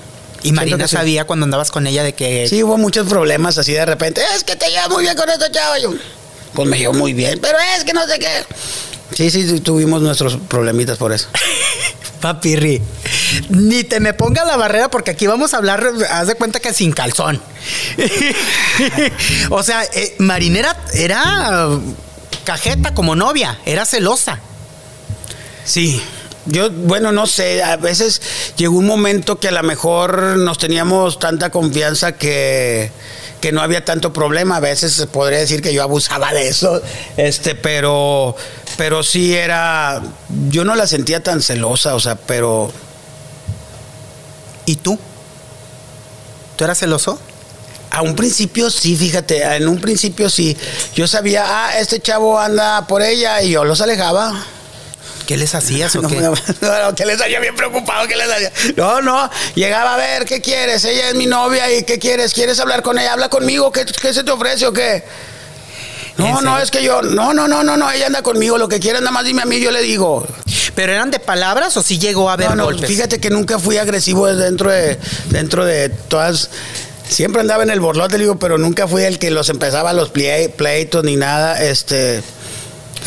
[0.44, 0.96] Y Marina sí.
[0.96, 2.48] sabía cuando andabas con ella de que...
[2.48, 5.46] Sí, hubo muchos problemas así de repente, es que te llevas muy bien con esto,
[5.52, 5.96] chavo.
[6.54, 8.46] Pues me llevo muy bien, pero es que no sé qué.
[9.14, 11.28] Sí, sí, sí, tuvimos nuestros problemitas por eso.
[12.22, 12.82] Papirri,
[13.50, 16.74] ni te me ponga la barrera porque aquí vamos a hablar, haz de cuenta que
[16.74, 17.42] sin calzón.
[19.50, 21.70] o sea, eh, Marinera era
[22.44, 24.40] cajeta como novia, era celosa.
[25.64, 26.02] Sí.
[26.46, 28.22] Yo, bueno, no sé, a veces
[28.56, 32.90] llegó un momento que a lo mejor nos teníamos tanta confianza que,
[33.42, 34.58] que no había tanto problema.
[34.58, 36.82] A veces se podría decir que yo abusaba de eso,
[37.18, 38.36] este, pero,
[38.78, 40.02] pero sí era,
[40.50, 42.72] yo no la sentía tan celosa, o sea, pero
[44.68, 45.00] ¿Y tú?
[46.58, 47.18] ¿Tú eras celoso?
[47.90, 50.58] A un principio sí, fíjate, en un principio sí.
[50.94, 54.44] Yo sabía, ah, este chavo anda por ella y yo los alejaba.
[55.28, 56.16] ¿Qué les hacías o No, qué?
[56.22, 57.40] no, no, ¿qué les hacía?
[57.40, 58.52] Bien preocupado, ¿qué les hacía?
[58.76, 60.84] No, no, llegaba a ver, ¿qué quieres?
[60.86, 62.34] Ella es mi novia y ¿qué quieres?
[62.34, 63.14] ¿Quieres hablar con ella?
[63.14, 65.04] Habla conmigo, ¿qué, qué se te ofrece o qué?
[66.18, 68.68] ¿En No, no, es que yo, no, no, no, no, no, ella anda conmigo, lo
[68.68, 70.26] que quieras, nada más dime a mí, yo le digo.
[70.74, 72.88] ¿Pero eran de palabras o sí llegó a haber No, no, golpes?
[72.90, 74.98] fíjate que nunca fui agresivo dentro de,
[75.30, 76.50] dentro de todas.
[77.08, 80.52] Siempre andaba en el borlote, digo, pero nunca fui el que los empezaba los plei-
[80.52, 81.62] pleitos ni nada.
[81.64, 82.22] Este,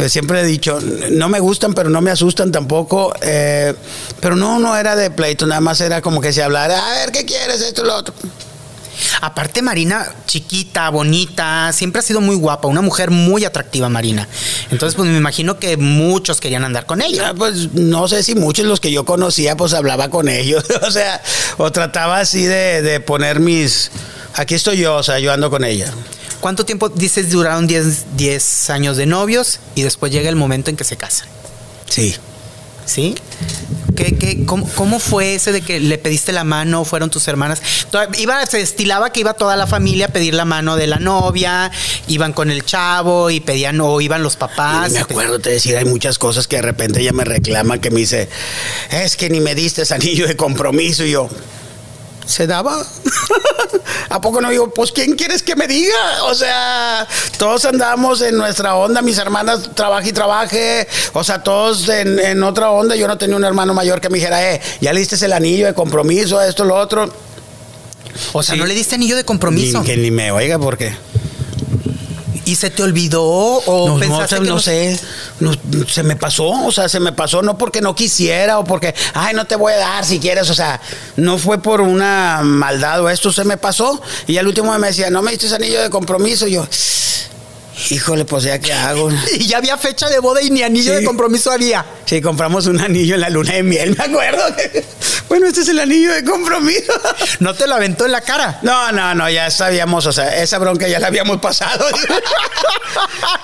[0.00, 0.78] pues siempre he dicho,
[1.10, 3.12] no me gustan, pero no me asustan tampoco.
[3.20, 3.74] eh,
[4.18, 7.12] pero no, no era de pleito, nada más era como que se hablara, a ver,
[7.12, 7.60] ¿qué quieres?
[7.60, 8.14] Esto lo otro.
[9.20, 14.26] Aparte, Marina, chiquita, bonita, siempre ha sido muy guapa, una mujer muy atractiva, Marina.
[14.70, 17.28] Entonces, pues me imagino que muchos querían andar con ella.
[17.28, 20.90] Ah, Pues no sé si muchos los que yo conocía, pues hablaba con ellos, o
[20.90, 21.20] sea,
[21.58, 23.90] o trataba así de, de poner mis.
[24.34, 25.92] Aquí estoy yo, o sea, yo ando con ella.
[26.40, 30.76] ¿Cuánto tiempo dices duraron 10 10 años de novios y después llega el momento en
[30.76, 31.28] que se casan?
[31.88, 32.16] Sí.
[32.86, 33.14] ¿Sí?
[33.94, 36.84] ¿Qué, qué, cómo, cómo fue ese de que le pediste la mano?
[36.84, 37.60] ¿Fueron tus hermanas?
[38.18, 41.70] Iba, se estilaba que iba toda la familia a pedir la mano de la novia,
[42.08, 44.90] iban con el chavo y pedían, o iban los papás.
[44.90, 47.90] Y me acuerdo te decir, hay muchas cosas que de repente ella me reclama, que
[47.90, 48.28] me dice,
[48.90, 51.04] es que ni me diste ese anillo de compromiso.
[51.04, 51.28] Y yo,
[52.30, 52.82] ¿se daba?
[54.08, 56.24] ¿A poco no digo, pues quién quieres que me diga?
[56.24, 57.06] O sea,
[57.38, 62.42] todos andamos en nuestra onda, mis hermanas trabaje y trabaje, o sea, todos en, en
[62.42, 62.96] otra onda.
[62.96, 65.66] Yo no tenía un hermano mayor que me dijera, eh, ya le diste el anillo
[65.66, 67.12] de compromiso, esto, lo otro.
[68.32, 68.60] O sea, Sí.
[68.60, 69.80] no le diste anillo de compromiso.
[69.80, 70.94] Ni, que ni me oiga, porque
[72.50, 74.98] ¿Y se te olvidó o No, no, pensaste sé, que no sé,
[75.86, 79.34] se me pasó, o sea, se me pasó no porque no quisiera o porque, ay,
[79.34, 80.80] no te voy a dar si quieres, o sea,
[81.14, 84.02] no fue por una maldad o esto, se me pasó.
[84.26, 86.66] Y al último me decía, no me diste ese anillo de compromiso, y yo,
[87.90, 89.10] híjole, pues ya qué hago.
[89.38, 91.00] Y ya había fecha de boda y ni anillo Sí.
[91.00, 91.84] de compromiso había.
[92.04, 94.42] Sí, compramos un anillo en la luna de miel, me acuerdo.
[95.28, 96.92] bueno, este es el anillo de compromiso.
[97.40, 98.58] No te lo aventó en la cara.
[98.62, 101.86] No, no, no, ya sabíamos, o sea, esa bronca ya la habíamos pasado.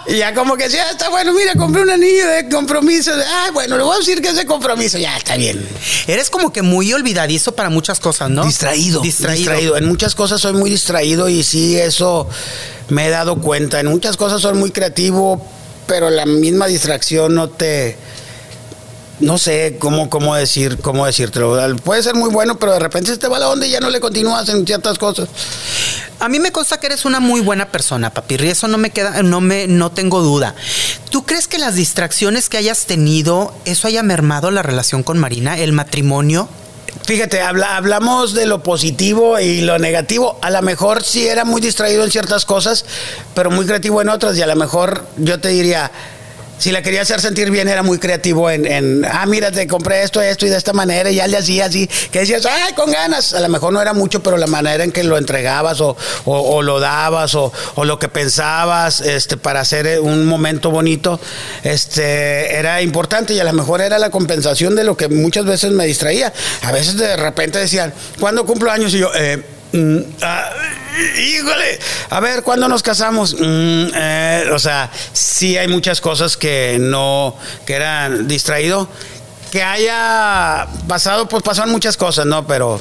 [0.06, 3.12] y ya como que sí, ah, está bueno, mira, compré un anillo de compromiso.
[3.26, 5.66] Ah, bueno, le voy a decir que es de compromiso, ya está bien.
[6.06, 8.44] Eres como que muy olvidadizo para muchas cosas, ¿no?
[8.44, 9.38] Distraído, Distraído.
[9.38, 9.76] distraído.
[9.76, 12.28] En muchas cosas soy muy distraído y sí, eso
[12.88, 13.80] me he dado cuenta.
[13.80, 15.40] En muchas cosas soy muy creativo,
[15.86, 17.96] pero la misma distracción no te...
[19.18, 21.56] No sé cómo, cómo decir, cómo decírtelo.
[21.76, 23.88] Puede ser muy bueno, pero de repente se te va la onda y ya no
[23.88, 25.28] le continúas en ciertas cosas.
[26.20, 28.50] A mí me consta que eres una muy buena persona, papirri.
[28.50, 30.54] Eso no me queda, no me, no tengo duda.
[31.08, 35.58] ¿Tú crees que las distracciones que hayas tenido, eso haya mermado la relación con Marina,
[35.58, 36.48] el matrimonio?
[37.06, 40.38] Fíjate, habla- hablamos de lo positivo y lo negativo.
[40.42, 42.84] A lo mejor sí era muy distraído en ciertas cosas,
[43.34, 44.36] pero muy creativo en otras.
[44.36, 45.90] Y a lo mejor yo te diría,
[46.58, 50.02] si la quería hacer sentir bien, era muy creativo en, en, ah, mira, te compré
[50.02, 51.10] esto, esto y de esta manera.
[51.10, 53.34] Y ya le hacía así, que decías, ay, con ganas.
[53.34, 56.62] A lo mejor no era mucho, pero la manera en que lo entregabas o, o-
[56.62, 61.20] lo dabas o, o lo que pensabas este, para hacer un momento bonito,
[61.62, 65.72] este, era importante y a lo mejor era la compensación de lo que muchas veces
[65.72, 66.32] me distraía.
[66.62, 68.94] A veces de repente decían, ¿cuándo cumplo años?
[68.94, 69.42] Y yo, eh,
[69.72, 70.50] mm, ah,
[71.18, 71.78] híjole,
[72.10, 73.34] a ver, ¿cuándo nos casamos?
[73.34, 78.88] Mm, eh, o sea, sí hay muchas cosas que no, que eran distraído.
[79.52, 82.46] Que haya pasado, pues pasaron muchas cosas, ¿no?
[82.46, 82.80] Pero,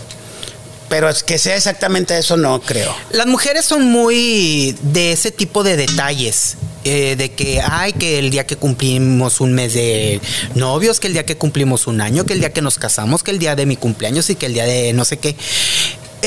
[0.90, 2.94] pero es que sea exactamente eso, no creo.
[3.12, 6.58] Las mujeres son muy de ese tipo de detalles.
[6.84, 10.22] eh, de que, ay, que el día que cumplimos un mes de
[10.54, 13.32] novios, que el día que cumplimos un año, que el día que nos casamos, que
[13.32, 15.36] el día de mi cumpleaños y que el día de no sé qué.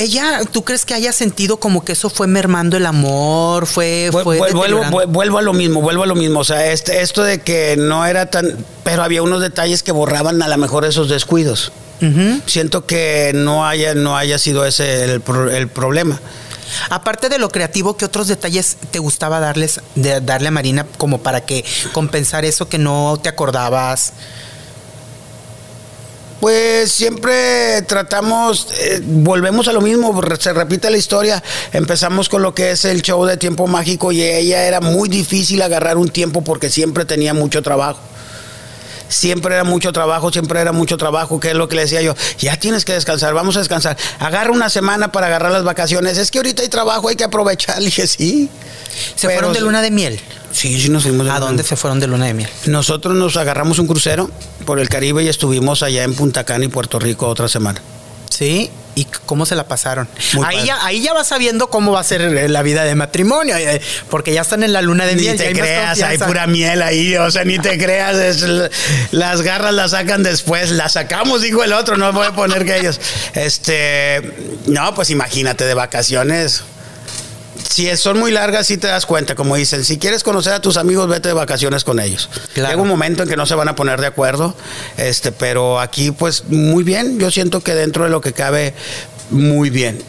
[0.03, 3.65] Ella, ¿tú crees que haya sentido como que eso fue mermando el amor?
[3.67, 6.39] Fue, fue vu- vuelvo, vuelvo a lo mismo, vuelvo a lo mismo.
[6.39, 8.65] O sea, este, esto de que no era tan.
[8.83, 11.71] Pero había unos detalles que borraban a lo mejor esos descuidos.
[12.45, 16.19] Siento que no haya, no haya sido ese el, el problema.
[16.89, 21.17] Aparte de lo creativo, ¿qué otros detalles te gustaba darles, de, darle a Marina como
[21.17, 24.13] para que compensar eso que no te acordabas?
[26.39, 31.43] Pues siempre tratamos, eh, volvemos a lo mismo, se repite la historia.
[31.73, 35.61] Empezamos con lo que es el show de tiempo mágico y ella era muy difícil
[35.61, 37.99] agarrar un tiempo porque siempre tenía mucho trabajo.
[39.09, 42.15] Siempre era mucho trabajo, siempre era mucho trabajo, que es lo que le decía yo,
[42.37, 43.97] ya tienes que descansar, vamos a descansar.
[44.19, 46.17] Agarra una semana para agarrar las vacaciones.
[46.19, 47.77] Es que ahorita hay trabajo, hay que aprovechar.
[47.79, 48.49] Le dije, sí.
[49.15, 50.21] ¿Se Pero fueron de luna de miel?
[50.51, 51.27] Sí, sí nos fuimos.
[51.29, 52.49] ¿A dónde se fueron de luna de miel?
[52.65, 54.29] Nosotros nos agarramos un crucero
[54.65, 57.81] por el Caribe y estuvimos allá en Punta Cana y Puerto Rico otra semana.
[58.29, 58.69] Sí.
[58.95, 60.09] ¿Y cómo se la pasaron?
[60.33, 60.67] Muy Ahí padre.
[60.67, 63.79] ya, ahí ya vas sabiendo cómo va a ser eh, la vida de matrimonio, eh,
[64.09, 65.37] porque ya están en la luna de Ni miel.
[65.37, 68.45] ya te creas, hay pura miel ahí, o sea, ni te creas, es
[69.11, 72.77] las garras las sacan después, las sacamos, dijo el otro, no voy a poner que
[72.77, 72.99] ellos.
[73.35, 74.33] Este,
[74.65, 76.63] no, pues imagínate, de vacaciones.
[77.69, 80.75] Si son muy largas, sí te das cuenta, como dicen, si quieres conocer a tus
[80.75, 82.27] amigos, vete de vacaciones con ellos.
[82.53, 82.71] Claro.
[82.71, 84.55] Llega un momento en que no se van a poner de acuerdo,
[84.97, 88.73] este, pero aquí, pues, muy bien, yo siento que dentro de lo que cabe,
[89.29, 90.03] muy bien.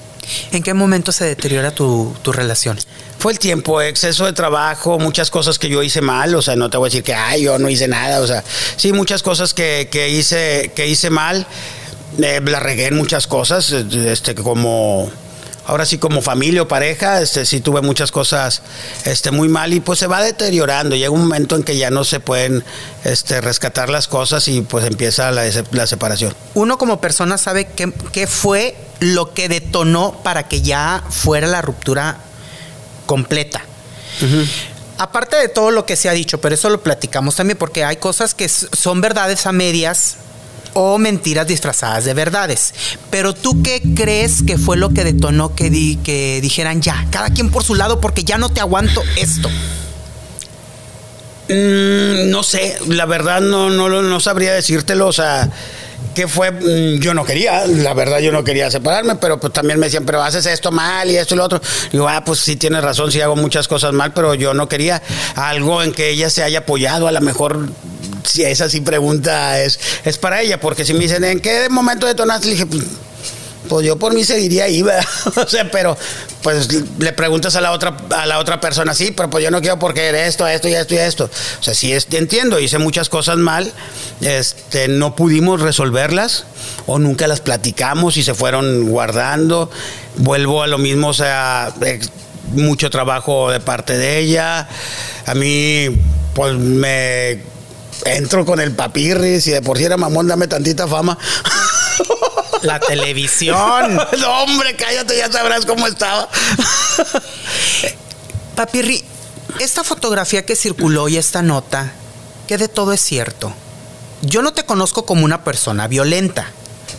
[0.53, 2.79] ¿En qué momento se deteriora tu, tu relación?
[3.19, 6.71] Fue el tiempo, exceso de trabajo, muchas cosas que yo hice mal, o sea, no
[6.71, 8.43] te voy a decir que, ay, yo no hice nada, o sea,
[8.77, 11.47] sí, muchas cosas que, que hice, que hice mal,
[12.23, 15.11] eh, la regué en muchas cosas, este, como,
[15.67, 18.63] ahora sí como familia o pareja, este, sí tuve muchas cosas,
[19.05, 22.05] este, muy mal y pues se va deteriorando, llega un momento en que ya no
[22.05, 22.65] se pueden,
[23.05, 26.35] este, rescatar las cosas y pues empieza la, la separación.
[26.55, 31.63] Uno como persona sabe qué, qué fue lo que detonó para que ya fuera la
[31.63, 32.19] ruptura
[33.07, 33.63] completa.
[34.99, 37.97] Aparte de todo lo que se ha dicho, pero eso lo platicamos también porque hay
[37.97, 40.17] cosas que son verdades a medias
[40.75, 42.75] o mentiras disfrazadas de verdades.
[43.11, 47.31] Pero tú qué crees que fue lo que detonó que, di- que dijeran ya, cada
[47.31, 49.49] quien por su lado porque ya no te aguanto esto?
[51.49, 55.51] Mm, no sé, la verdad no, no, no sabría decírtelo, o sea,
[56.15, 56.53] ¿qué fue?
[56.53, 60.05] Mm, Yo no quería, la verdad yo no quería separarme, pero pues también me decían,
[60.07, 61.61] pero haces esto mal y esto y lo otro.
[61.91, 65.03] Digo, ah, pues sí tienes razón, sí hago muchas cosas mal, pero yo no quería
[65.35, 67.69] algo en que ella se haya apoyado, a lo mejor...
[68.25, 72.07] Si esa sí pregunta es, es para ella, porque si me dicen, ¿en qué momento
[72.07, 72.47] detonaste?
[72.47, 72.83] Le dije, pues,
[73.69, 75.05] pues yo por mí seguiría ahí, ¿verdad?
[75.37, 75.97] o sea, pero
[76.43, 76.69] pues
[76.99, 79.79] le preguntas a la otra a la otra persona, sí, pero pues yo no quiero
[79.79, 81.31] porque esto, esto y esto y esto.
[81.61, 83.71] O sea, sí entiendo, hice muchas cosas mal,
[84.23, 86.45] este, no pudimos resolverlas
[86.87, 89.71] o nunca las platicamos y se fueron guardando.
[90.17, 92.11] Vuelvo a lo mismo, o sea, ex-
[92.55, 94.67] mucho trabajo de parte de ella.
[95.27, 95.89] A mí,
[96.35, 97.43] pues me
[98.05, 101.19] entro con el papirri, si de por sí era mamón, dame tantita fama.
[102.63, 103.99] La televisión.
[104.19, 106.29] No, hombre, cállate, ya sabrás cómo estaba.
[108.55, 109.05] Papirri,
[109.59, 111.93] esta fotografía que circuló y esta nota,
[112.47, 113.53] que de todo es cierto.
[114.23, 116.53] Yo no te conozco como una persona violenta,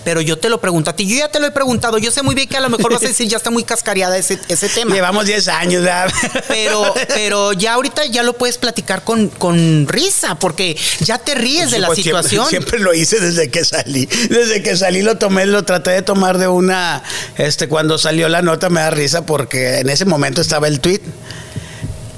[0.03, 1.07] pero yo te lo pregunto a ti.
[1.07, 1.97] Yo ya te lo he preguntado.
[1.97, 4.17] Yo sé muy bien que a lo mejor vas a decir ya está muy cascareada
[4.17, 4.93] ese, ese tema.
[4.95, 6.11] Llevamos 10 años, ¿verdad?
[6.47, 11.71] Pero, pero ya ahorita ya lo puedes platicar con, con risa, porque ya te ríes
[11.71, 12.49] de la Pues siempre- situación.
[12.49, 14.05] Siempre, lo hice desde que salí.
[14.29, 17.03] Desde que salí lo tomé, lo traté de tomar de una.
[17.37, 21.01] Este, cuando salió la nota me da risa porque en ese momento estaba el tweet.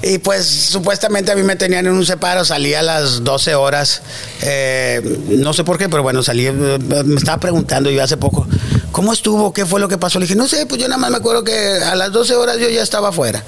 [0.06, 4.02] Y pues supuestamente a mí me tenían en un separo, salí a las 12 horas,
[4.42, 8.46] eh, no sé por qué, pero bueno, salí, me estaba preguntando yo hace poco,
[8.92, 9.54] ¿cómo estuvo?
[9.54, 10.18] ¿Qué fue lo que pasó?
[10.18, 12.58] Le dije, no sé, pues yo nada más me acuerdo que a las 12 horas
[12.58, 13.42] yo ya estaba afuera.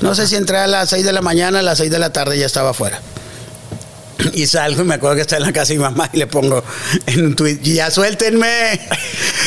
[0.00, 2.12] No sé si entré a las 6 de la mañana, a las 6 de la
[2.12, 3.00] tarde ya estaba afuera.
[4.32, 6.26] Y salgo y me acuerdo que está en la casa de mi mamá y le
[6.26, 6.62] pongo
[7.06, 8.80] en un tweet, ya suéltenme.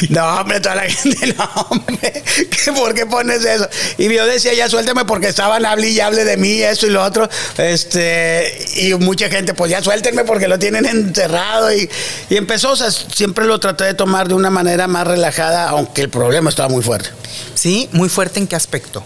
[0.10, 3.68] No, hombre, toda la gente, no, hombre, ¿qué, ¿por qué pones eso?
[3.98, 7.04] Y yo decía, ya suélteme porque estaban hable y hable de mí, esto y lo
[7.04, 7.28] otro.
[7.58, 11.74] Este, y mucha gente, pues ya suéltenme porque lo tienen enterrado.
[11.74, 11.90] Y,
[12.30, 16.02] y empezó, o sea, siempre lo traté de tomar de una manera más relajada, aunque
[16.02, 17.10] el problema estaba muy fuerte.
[17.56, 19.04] Sí, muy fuerte en qué aspecto.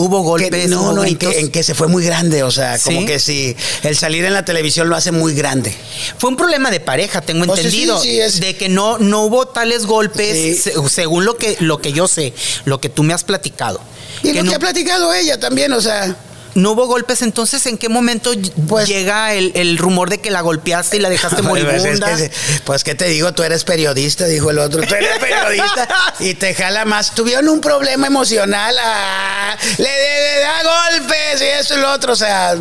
[0.00, 2.78] Hubo golpes, Que- no, no, en que, en que se fue muy grande, o sea,
[2.78, 3.06] como ¿Sí?
[3.06, 5.74] que si el salir en la televisión lo hace muy grande.
[6.18, 9.48] Fue un problema de pareja, tengo entendido, sí, sí, es- de que no no hubo
[9.48, 12.32] tales golpes, según lo que lo que yo sé,
[12.64, 13.80] lo que tú me has platicado.
[14.22, 16.16] Y que lo no, que ha platicado ella también, o sea.
[16.54, 18.32] No hubo golpes, entonces ¿en qué momento
[18.68, 22.16] Pues- llega el, el rumor de que la golpeaste y la dejaste Pues, es moribunda?
[22.16, 22.30] que-
[22.64, 23.32] pues, ¿qué te digo?
[23.32, 24.82] Tú eres periodista, dijo el otro.
[24.82, 25.88] Tú eres periodista
[26.20, 27.14] y te jala más.
[27.14, 28.76] Tuvieron un problema emocional.
[28.82, 32.12] ah, le, le- le da golpes y eso y lo otro.
[32.12, 32.54] O sea,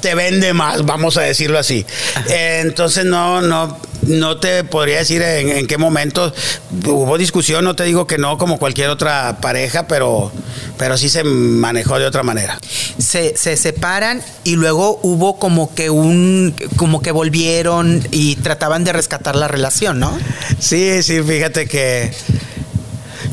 [0.00, 1.84] te vende más, vamos a decirlo así.
[2.28, 3.78] Eh, entonces, no, no.
[4.06, 6.32] No te podría decir en, en qué momento
[6.86, 10.30] hubo discusión, no te digo que no, como cualquier otra pareja, pero,
[10.78, 12.58] pero sí se manejó de otra manera.
[12.98, 18.92] se, se separan y luego hubo como que un como que volvieron y trataban de
[18.92, 20.16] rescatar la relación, ¿no?
[20.58, 22.12] Sí, sí, fíjate que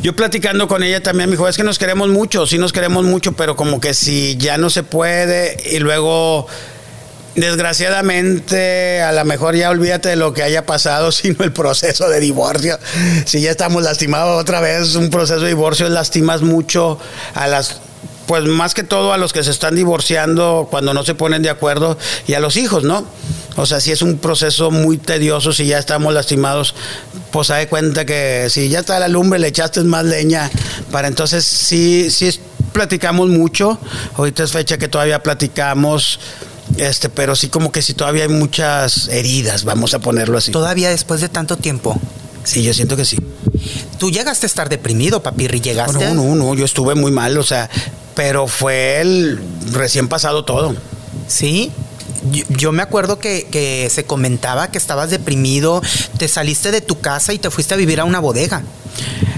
[0.02, 3.06] yo platicando con ella también me dijo, es que nos queremos mucho, sí nos queremos
[3.06, 6.48] mucho, pero como que si ya no se puede y luego
[7.36, 12.20] desgraciadamente a lo mejor ya olvídate de lo que haya pasado, sino el proceso de
[12.20, 12.78] divorcio.
[13.26, 17.00] Si ya estamos lastimados otra vez, un proceso de divorcio lastimas mucho
[17.34, 17.82] a las
[18.28, 21.50] pues más que todo a los que se están divorciando cuando no se ponen de
[21.50, 23.06] acuerdo y a los hijos, ¿no?
[23.58, 26.74] O sea, si es un proceso muy tedioso, si ya estamos lastimados,
[27.32, 30.50] pues hay cuenta que si ya está la lumbre, le echaste más leña.
[30.92, 32.40] Para entonces, sí, sí
[32.72, 33.78] platicamos mucho.
[34.16, 36.20] Ahorita es fecha que todavía platicamos.
[36.78, 40.52] Este, pero sí como que sí todavía hay muchas heridas, vamos a ponerlo así.
[40.52, 42.00] Todavía después de tanto tiempo.
[42.44, 43.18] Sí, yo siento que sí.
[44.00, 46.14] Tú llegaste a estar deprimido, papirri, llegaste.
[46.14, 47.70] No, no, no, yo estuve muy mal, o sea,
[48.16, 49.40] pero fue el
[49.72, 50.76] recién pasado todo.
[51.28, 51.72] Sí.
[52.32, 55.82] Yo, yo me acuerdo que, que se comentaba que estabas deprimido,
[56.18, 58.64] te saliste de tu casa y te fuiste a vivir a una bodega.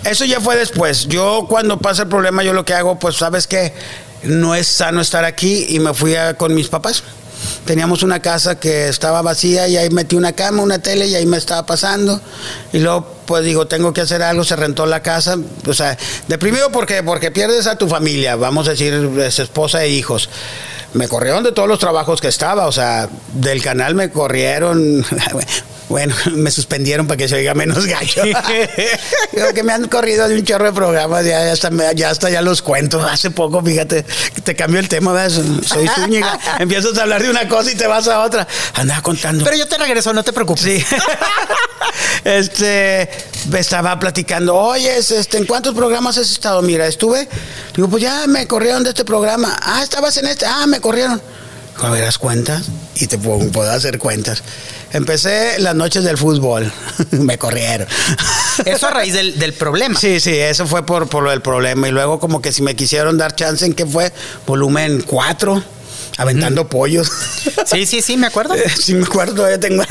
[0.05, 1.07] Eso ya fue después.
[1.07, 3.73] Yo cuando pasa el problema, yo lo que hago, pues sabes que
[4.23, 7.03] no es sano estar aquí y me fui a- con mis papás.
[7.65, 11.25] Teníamos una casa que estaba vacía y ahí metí una cama, una tele y ahí
[11.25, 12.19] me estaba pasando.
[12.73, 15.37] Y luego, pues digo, tengo que hacer algo, se rentó la casa.
[15.67, 15.97] O sea,
[16.27, 20.29] deprimido porque, porque pierdes a tu familia, vamos a decir, es esposa e hijos.
[20.93, 25.05] Me corrieron de todos los trabajos que estaba, o sea, del canal me corrieron.
[25.89, 28.23] Bueno, me suspendieron para que se oiga menos gacho.
[28.23, 32.41] Digo que me han corrido de un chorro de programas, ya, hasta, ya hasta ya
[32.41, 33.01] los cuento.
[33.01, 34.03] Hace poco, fíjate,
[34.43, 35.39] te cambió el tema, ¿ves?
[35.65, 36.39] soy Zúñiga.
[36.59, 38.47] Empiezas a hablar de una cosa y te vas a otra.
[38.75, 39.43] Andaba contando.
[39.43, 40.63] Pero yo te regreso, no te preocupes.
[40.63, 40.85] Sí.
[42.23, 43.09] este,
[43.49, 46.61] me estaba platicando, oye, este, ¿en cuántos programas has estado?
[46.61, 47.27] Mira, estuve,
[47.75, 49.57] digo, pues ya me corrieron de este programa.
[49.61, 51.21] Ah, estabas en este, ah, me corrieron.
[51.81, 54.43] A ver, haz cuentas y te puedo, puedo hacer cuentas.
[54.91, 56.71] Empecé las noches del fútbol,
[57.11, 57.87] me corrieron.
[58.65, 59.99] Eso a raíz del, del problema.
[59.99, 61.87] Sí, sí, eso fue por, por el problema.
[61.87, 64.13] Y luego como que si me quisieron dar chance en que fue
[64.45, 65.63] volumen 4,
[66.17, 67.11] aventando pollos.
[67.65, 68.55] Sí, sí, sí, me acuerdo.
[68.79, 69.83] Sí me acuerdo, todavía tengo.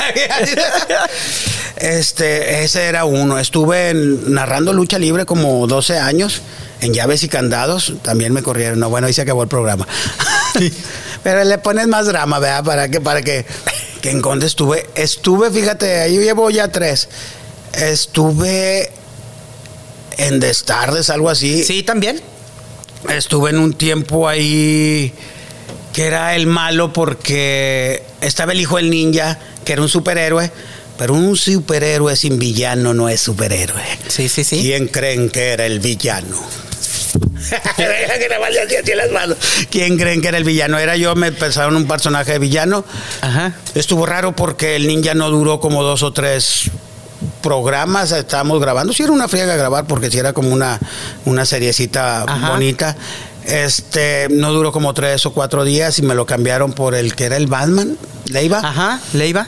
[1.76, 3.38] este, ese era uno.
[3.38, 6.42] Estuve en- narrando lucha libre como 12 años
[6.80, 7.94] en llaves y candados.
[8.02, 8.78] También me corrieron.
[8.78, 9.86] No, bueno, ahí se acabó el programa.
[11.22, 12.64] Pero le pones más drama, ¿verdad?
[12.64, 13.46] Para que, para que,
[14.00, 14.86] que en Conde estuve.
[14.94, 17.08] Estuve, fíjate, ahí llevo ya tres.
[17.72, 18.90] Estuve
[20.18, 21.64] en Destardes, algo así.
[21.64, 22.20] Sí, también.
[23.08, 25.12] Estuve en un tiempo ahí
[25.93, 30.51] que era el malo porque estaba el hijo del ninja, que era un superhéroe,
[30.99, 33.82] pero un superhéroe sin villano no es superhéroe.
[34.09, 34.61] Sí, sí, sí.
[34.62, 36.36] ¿Quién creen que era el villano?
[37.76, 39.36] Deja que nada más le hacía así las manos.
[39.70, 40.78] ¿Quién creen que era el villano?
[40.78, 42.84] Era yo, me pensaron un personaje de villano.
[43.20, 43.53] Ajá.
[43.74, 46.70] Estuvo raro porque el ninja no duró como dos o tres
[47.43, 48.93] programas, estábamos grabando.
[48.93, 50.78] Sí era una friega grabar porque sí era como una,
[51.24, 52.51] una seriecita Ajá.
[52.51, 52.97] bonita.
[53.45, 57.24] Este, no duró como tres o cuatro días y me lo cambiaron por el que
[57.24, 58.59] era el Batman, Leiva.
[58.59, 59.47] Ajá, Leiva.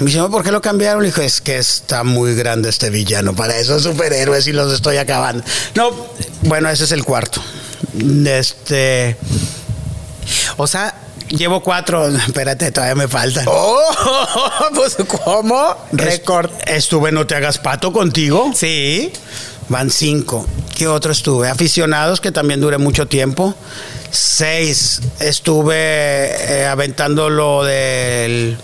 [0.00, 1.02] Me dice, ¿por qué lo cambiaron?
[1.02, 4.96] Le dije, es que está muy grande este villano para esos superhéroes y los estoy
[4.96, 5.44] acabando.
[5.74, 5.90] No,
[6.42, 7.42] bueno, ese es el cuarto.
[8.26, 9.16] Este,
[10.56, 10.94] O sea.
[11.28, 13.44] llevo cuatro, espérate, todavía me faltan.
[13.48, 13.78] ¡Oh!
[14.74, 15.76] Pues, ¿cómo?
[15.92, 16.50] Récord.
[16.60, 18.50] Est- Estuve No Te Hagas Pato contigo.
[18.56, 19.12] Sí.
[19.72, 20.46] Van cinco.
[20.76, 21.48] ¿Qué otro estuve?
[21.48, 23.54] Aficionados, que también duré mucho tiempo.
[24.10, 25.00] Seis.
[25.18, 28.58] Estuve eh, aventando lo del.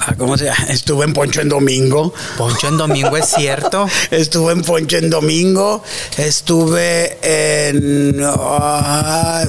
[0.00, 0.64] Ah, ¿Cómo se llama?
[0.70, 2.12] Estuve en Poncho en Domingo.
[2.36, 3.88] Poncho en domingo es cierto.
[4.10, 5.84] Estuve en Poncho en Domingo.
[6.16, 8.20] Estuve en.
[8.24, 9.44] ah,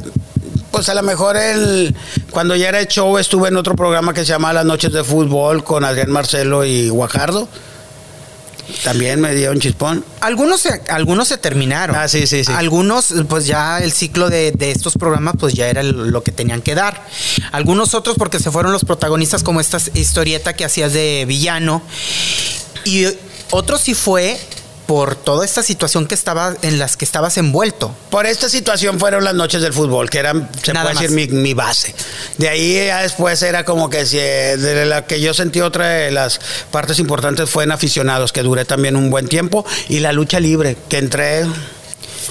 [0.70, 1.96] pues a lo mejor el,
[2.30, 5.04] cuando ya era el show estuve en otro programa que se llama Las Noches de
[5.04, 7.48] Fútbol con Adrián Marcelo y Guajardo.
[8.84, 10.06] También me dio un chispón.
[10.22, 11.96] Algunos se, algunos se terminaron.
[11.96, 12.52] Ah, sí, sí, sí.
[12.56, 16.62] Algunos, pues ya el ciclo de, de estos programas, pues ya era lo que tenían
[16.62, 17.06] que dar.
[17.52, 21.82] Algunos otros porque se fueron los protagonistas, como esta historieta que hacías de villano.
[22.86, 23.06] Y
[23.52, 24.40] otros sí fue
[24.90, 27.94] por toda esta situación que estaba, en las que estabas envuelto.
[28.10, 31.28] Por esta situación fueron las noches del fútbol, que eran, se Nada puede decir, mi,
[31.28, 31.94] mi base.
[32.40, 35.90] De ahí ya después era como que si, eh, de la que yo sentí otra
[35.90, 36.40] de las
[36.72, 40.76] partes importantes fue en aficionados, que duré también un buen tiempo, y la lucha libre,
[40.90, 41.46] que entré,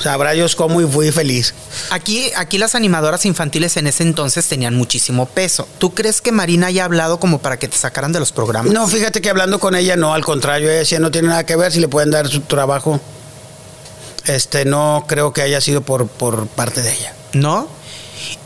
[0.03, 1.55] sabrá Dios cómo y fui feliz.
[1.91, 5.67] Aquí, aquí las animadoras infantiles en ese entonces tenían muchísimo peso.
[5.79, 8.73] ¿Tú crees que Marina haya hablado como para que te sacaran de los programas?
[8.73, 11.57] No, fíjate que hablando con ella, no, al contrario, ella decía no tiene nada que
[11.57, 13.01] ver si le pueden dar su trabajo.
[14.27, 17.15] Este, no creo que haya sido por, por parte de ella.
[17.33, 17.69] ¿No?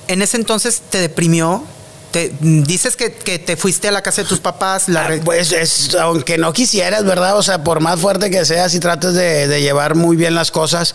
[0.09, 1.65] En ese entonces te deprimió.
[2.13, 4.89] Te, dices que, que te fuiste a la casa de tus papás.
[4.89, 7.39] La Ah, Pues es, aunque no quisieras, ¿verdad?
[7.39, 10.51] O sea, por más fuerte que seas y trates de, de llevar muy bien las
[10.51, 10.95] cosas,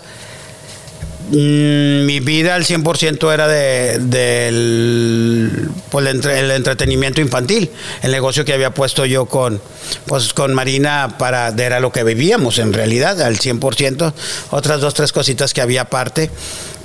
[1.31, 7.69] mm, mi vida al 100% era de, del pues, el entretenimiento infantil,
[8.01, 9.61] el negocio que había puesto yo con,
[10.05, 14.13] pues, con Marina para, era lo que vivíamos en realidad, al 100%,
[14.51, 16.29] otras dos, tres cositas que había aparte,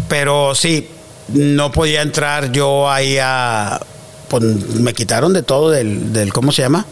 [0.08, 0.88] pero sí,
[1.28, 3.80] no podía entrar yo ahí a
[4.28, 6.86] pues me quitaron de todo del, del ¿cómo se llama?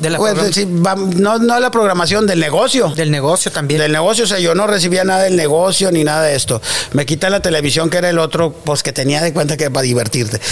[0.00, 2.88] De la Pues, no, no la programación, del negocio.
[2.90, 3.80] del negocio también.
[3.80, 6.60] Del negocio, o sea, yo no recibía nada del negocio ni nada de esto.
[6.92, 9.72] Me quitan la televisión, que era el otro, pues que tenía de cuenta que era
[9.72, 10.40] para divertirte.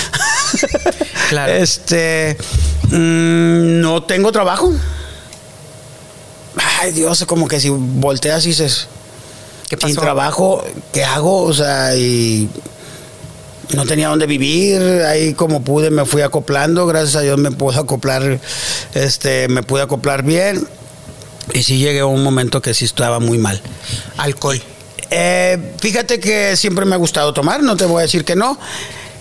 [1.30, 1.50] Claro.
[1.54, 2.36] Este.
[2.90, 4.70] mm, no tengo trabajo.
[6.80, 8.86] Ay, Dios, como que si volteas y dices,
[9.68, 10.00] ¿Qué sin pasó?
[10.02, 11.44] trabajo, ¿qué hago?
[11.44, 12.50] O sea, y
[13.74, 17.78] no tenía dónde vivir, ahí como pude me fui acoplando, gracias a Dios me pude
[17.78, 18.40] acoplar,
[18.94, 20.66] este, me pude acoplar bien.
[21.54, 23.60] Y sí llegué a un momento que sí estaba muy mal.
[24.16, 24.62] Alcohol.
[25.10, 28.58] Eh, fíjate que siempre me ha gustado tomar, no te voy a decir que no.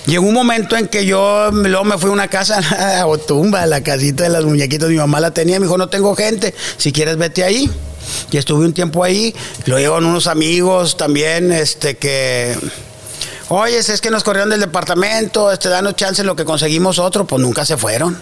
[0.05, 2.59] Llegó un momento en que yo luego me fui a una casa
[3.01, 6.15] a Otumba, la casita de las muñequitas, mi mamá la tenía, me dijo, no tengo
[6.15, 7.69] gente, si quieres vete ahí.
[8.31, 9.33] Y estuve un tiempo ahí,
[9.65, 12.55] luego llegaron unos amigos también, este que...
[13.53, 17.27] Oye, es que nos corrieron del departamento, este, danos chance en lo que conseguimos otro,
[17.27, 18.17] pues nunca se fueron.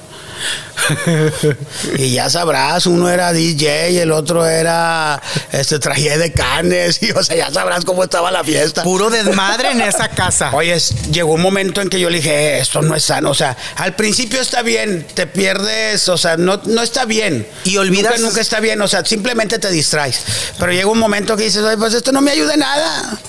[1.98, 5.22] y ya sabrás, uno era DJ, el otro era
[5.52, 8.82] este traje de canes, y o sea, ya sabrás cómo estaba la fiesta.
[8.82, 10.50] Puro desmadre en esa casa.
[10.54, 13.30] Oye, es- llegó un momento en que yo le dije, "Eh, esto no es sano.
[13.30, 17.48] O sea, al principio está bien, te pierdes, o sea, no, no está bien.
[17.66, 20.22] Y olvidas- Nunca, nunca está bien, o sea, simplemente te distraes.
[20.58, 23.20] Pero llega un momento que dices, oye, pues esto no me ayuda en nada.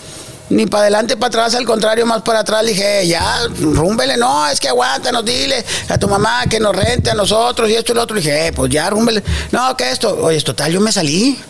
[0.51, 2.63] Ni para adelante, para atrás, al contrario, más para atrás.
[2.65, 7.09] Le dije, ya, rúmbele, no, es que aguántanos, dile a tu mamá que nos rente
[7.11, 8.17] a nosotros y esto y lo otro.
[8.17, 9.23] Dije, "Eh, pues ya, rúmbele.
[9.53, 10.19] No, que esto.
[10.23, 11.41] Oye, es total, yo me salí.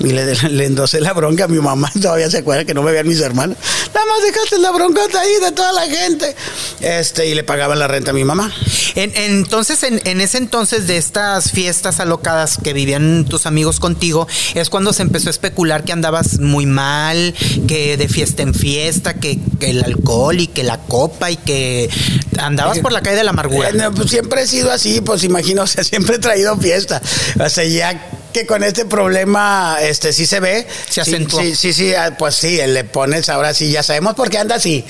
[0.00, 2.92] Y le, le endosé la bronca a mi mamá, todavía se acuerda que no me
[2.92, 3.56] veían mis hermanos.
[3.94, 6.36] Nada más dejaste la broncota ahí de toda la gente.
[6.80, 8.52] Este, y le pagaba la renta a mi mamá.
[8.94, 14.28] En- entonces, en, en ese entonces de estas fiestas alocadas que vivían tus amigos contigo,
[14.54, 17.34] es cuando se empezó a especular que andabas muy mal,
[17.66, 21.90] que de fiesta en fiesta, que, que el alcohol y que la copa y que
[22.38, 23.70] andabas por la calle de la amargura.
[23.70, 27.02] Eh, no, pues siempre he sido así, pues imagino, o sea, siempre he traído fiesta.
[27.44, 30.66] O sea, ya que con este problema, este, sí se ve.
[30.88, 31.40] Se acentuó.
[31.40, 34.56] Sí, sí, sí, ah, pues sí, le pones, ahora sí, ya sabemos por qué anda
[34.56, 34.84] así.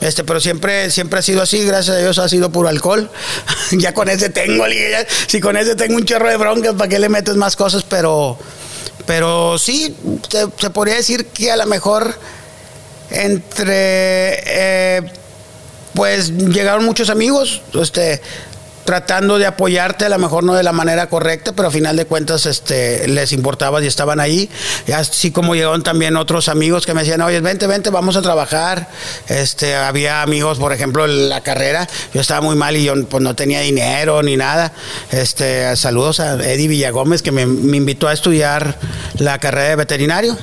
[0.00, 3.10] Este, pero siempre, siempre ha sido así, gracias a Dios ha sido puro alcohol.
[3.72, 6.98] ya con ese tengo, ya, si con ese tengo un chorro de broncas, ¿para qué
[6.98, 7.84] le metes más cosas?
[7.84, 8.38] Pero,
[9.06, 9.96] pero sí,
[10.30, 12.18] se, se podría decir que a lo mejor
[13.10, 15.02] entre eh,
[15.94, 18.20] pues llegaron muchos amigos, este,
[18.88, 22.06] tratando de apoyarte, a lo mejor no de la manera correcta, pero a final de
[22.06, 24.48] cuentas este, les importaba y estaban ahí.
[24.96, 28.88] Así como llegaron también otros amigos que me decían, oye, vente, vente, vamos a trabajar.
[29.28, 33.22] Este, había amigos, por ejemplo, en la carrera, yo estaba muy mal y yo pues,
[33.22, 34.72] no tenía dinero ni nada.
[35.10, 38.78] Este, saludos a Eddie Villagómez que me, me invitó a estudiar
[39.18, 40.34] la carrera de veterinario.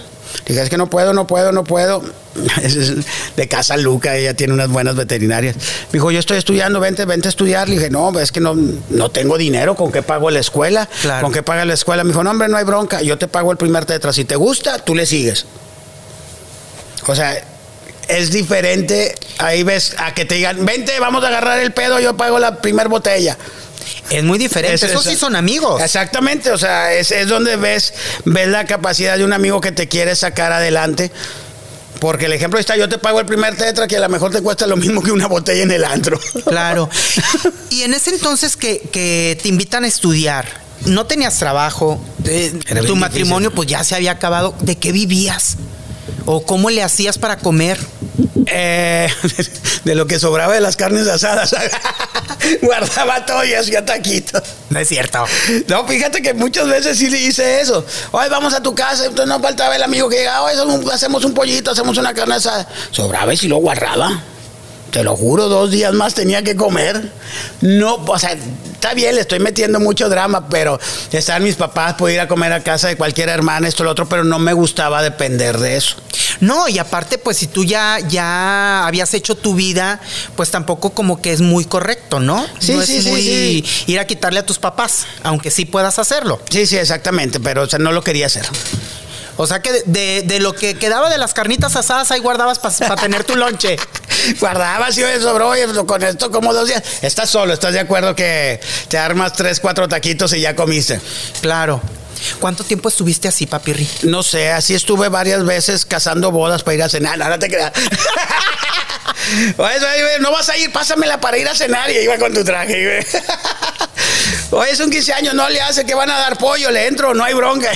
[0.45, 2.03] Dije, es que no puedo, no puedo, no puedo.
[3.35, 5.55] De casa Luca, ella tiene unas buenas veterinarias.
[5.55, 7.67] Me dijo, yo estoy estudiando, vente, vente a estudiar.
[7.69, 8.55] Le dije, no, es que no,
[8.89, 10.87] no tengo dinero, ¿con qué pago la escuela?
[11.01, 11.23] Claro.
[11.23, 12.03] ¿Con qué paga la escuela?
[12.03, 14.11] Me dijo, no, hombre, no hay bronca, yo te pago el primer tetra.
[14.13, 15.45] Si te gusta, tú le sigues.
[17.07, 17.35] O sea,
[18.07, 22.15] es diferente, ahí ves, a que te digan, vente, vamos a agarrar el pedo, yo
[22.17, 23.37] pago la primer botella.
[24.09, 24.75] Es muy diferente.
[24.75, 25.81] Es- Esos es- sí son amigos.
[25.81, 27.93] Exactamente, o sea, es, es donde ves,
[28.25, 31.11] ves la capacidad de un amigo que te quiere sacar adelante.
[31.99, 34.41] Porque el ejemplo está, yo te pago el primer tetra que a lo mejor te
[34.41, 36.19] cuesta lo mismo que una botella en el antro.
[36.45, 36.89] Claro.
[37.69, 40.45] Y en ese entonces que, que te invitan a estudiar,
[40.85, 42.53] no tenías trabajo, eh,
[42.85, 43.55] tu matrimonio difícil.
[43.55, 44.55] pues ya se había acabado.
[44.61, 45.57] ¿De qué vivías?
[46.25, 47.79] ¿O cómo le hacías para comer?
[48.47, 49.09] Eh,
[49.83, 51.55] de lo que sobraba de las carnes asadas.
[52.61, 54.41] Guardaba todo y hacía taquitos.
[54.69, 55.25] No es cierto.
[55.67, 57.85] No, fíjate que muchas veces sí le hice eso.
[58.11, 60.49] Hoy vamos a tu casa, entonces no faltaba el amigo que llegaba,
[60.93, 62.67] hacemos un pollito, hacemos una carne asada.
[62.91, 64.21] Sobraba y si lo guardaba.
[64.95, 67.11] Te lo juro, dos días más tenía que comer.
[67.59, 70.79] No, o sea, está bien, le estoy metiendo mucho drama, pero
[71.11, 74.07] están mis papás, puedo ir a comer a casa de cualquier hermana, esto, lo otro,
[74.07, 75.97] pero no me gustaba depender de eso.
[76.39, 79.99] No, y aparte, pues si tú ya, ya habías hecho tu vida,
[80.37, 82.45] pues tampoco como que es muy correcto, ¿no?
[82.59, 83.65] Sí, no sí, es sí, muy sí.
[83.87, 86.39] ir a quitarle a tus papás, aunque sí puedas hacerlo.
[86.49, 88.45] Sí, sí, exactamente, pero o sea, no lo quería hacer.
[89.37, 92.59] O sea que de, de- de lo que quedaba de las carnitas asadas, ahí guardabas
[92.59, 93.75] para tener tu lonche.
[94.39, 96.81] Guardaba si hoy sobró, oye, con esto como dos días.
[97.01, 100.99] Estás solo, ¿estás de acuerdo que te armas tres, cuatro taquitos y ya comiste?
[101.41, 101.79] Claro.
[102.39, 103.87] ¿Cuánto tiempo estuviste así, papirri?
[104.03, 107.17] No sé, así estuve varias veces cazando bodas para ir a cenar.
[107.19, 107.71] No, no te creas.
[109.57, 111.89] Oye, oye, no vas a ir, pásamela para ir a cenar.
[111.91, 112.83] Y iba con tu traje.
[112.83, 113.23] güey.
[114.51, 117.13] Oye, es un 15 años, no le hace que van a dar pollo, le entro,
[117.13, 117.71] no hay bronca.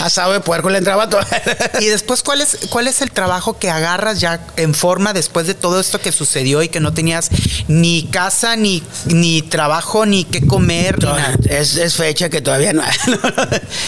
[0.00, 1.20] Asado de puerco le entraba todo.
[1.80, 5.54] y después, ¿cuál es, ¿cuál es el trabajo que agarras ya en forma después de
[5.54, 7.30] todo esto que sucedió y que no tenías
[7.68, 11.02] ni casa, ni, ni trabajo, ni qué comer?
[11.02, 11.16] No,
[11.48, 12.82] es, es, fecha que todavía no.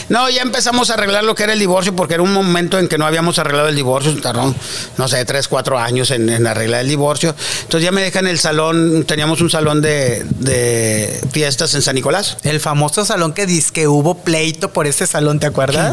[0.08, 2.88] no, ya empezamos a arreglar lo que era el divorcio porque era un momento en
[2.88, 4.14] que no habíamos arreglado el divorcio.
[4.20, 4.54] Tardaron,
[4.96, 7.34] no sé, tres, cuatro años en, en, arreglar el divorcio.
[7.62, 12.36] Entonces ya me dejan el salón, teníamos un salón de, de fiestas en San Nicolás.
[12.42, 15.89] El famoso salón que dice que hubo pleito por ese salón, ¿te acuerdas?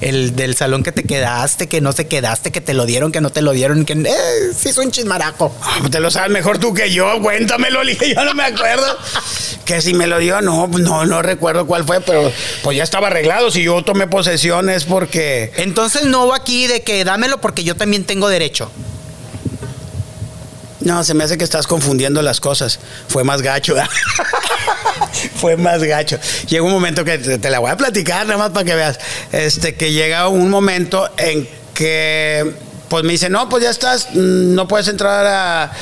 [0.00, 3.20] El del salón que te quedaste, que no se quedaste, que te lo dieron, que
[3.20, 5.54] no te lo dieron, que eh, sí es un chismaraco.
[5.90, 7.82] Te lo sabes mejor tú que yo, cuéntamelo,
[8.14, 8.86] yo no me acuerdo.
[9.64, 12.32] que si me lo dio, no, no, no recuerdo cuál fue, pero
[12.62, 13.50] pues ya estaba arreglado.
[13.50, 15.52] Si yo tomé posesión es porque.
[15.56, 18.70] Entonces no hubo aquí de que dámelo porque yo también tengo derecho.
[20.86, 22.78] No, se me hace que estás confundiendo las cosas.
[23.08, 23.74] Fue más gacho.
[25.34, 26.16] Fue más gacho.
[26.48, 29.00] Llega un momento que te, te, la voy a platicar nada más para que veas.
[29.32, 32.54] Este, que llega un momento en que
[32.88, 35.72] pues me dice, no, pues ya estás, no puedes entrar a...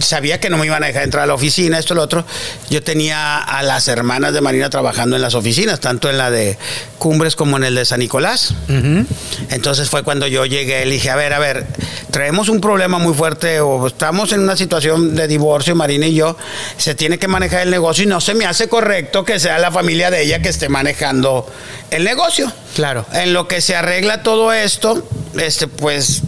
[0.00, 2.24] Sabía que no me iban a dejar entrar a la oficina, esto, lo otro.
[2.70, 6.58] Yo tenía a las hermanas de Marina trabajando en las oficinas, tanto en la de
[6.98, 8.54] Cumbres como en el de San Nicolás.
[8.68, 9.06] Uh -huh.
[9.50, 11.66] Entonces fue cuando yo llegué y dije, a ver, a ver,
[12.10, 16.36] traemos un problema muy fuerte o estamos en una situación de divorcio, Marina y yo,
[16.76, 19.70] se tiene que manejar el negocio y no se me hace correcto que sea la
[19.70, 21.46] familia de ella que esté manejando
[21.90, 22.52] el negocio.
[22.74, 23.06] Claro.
[23.12, 25.06] En lo que se arregla todo esto,
[25.38, 26.22] este, pues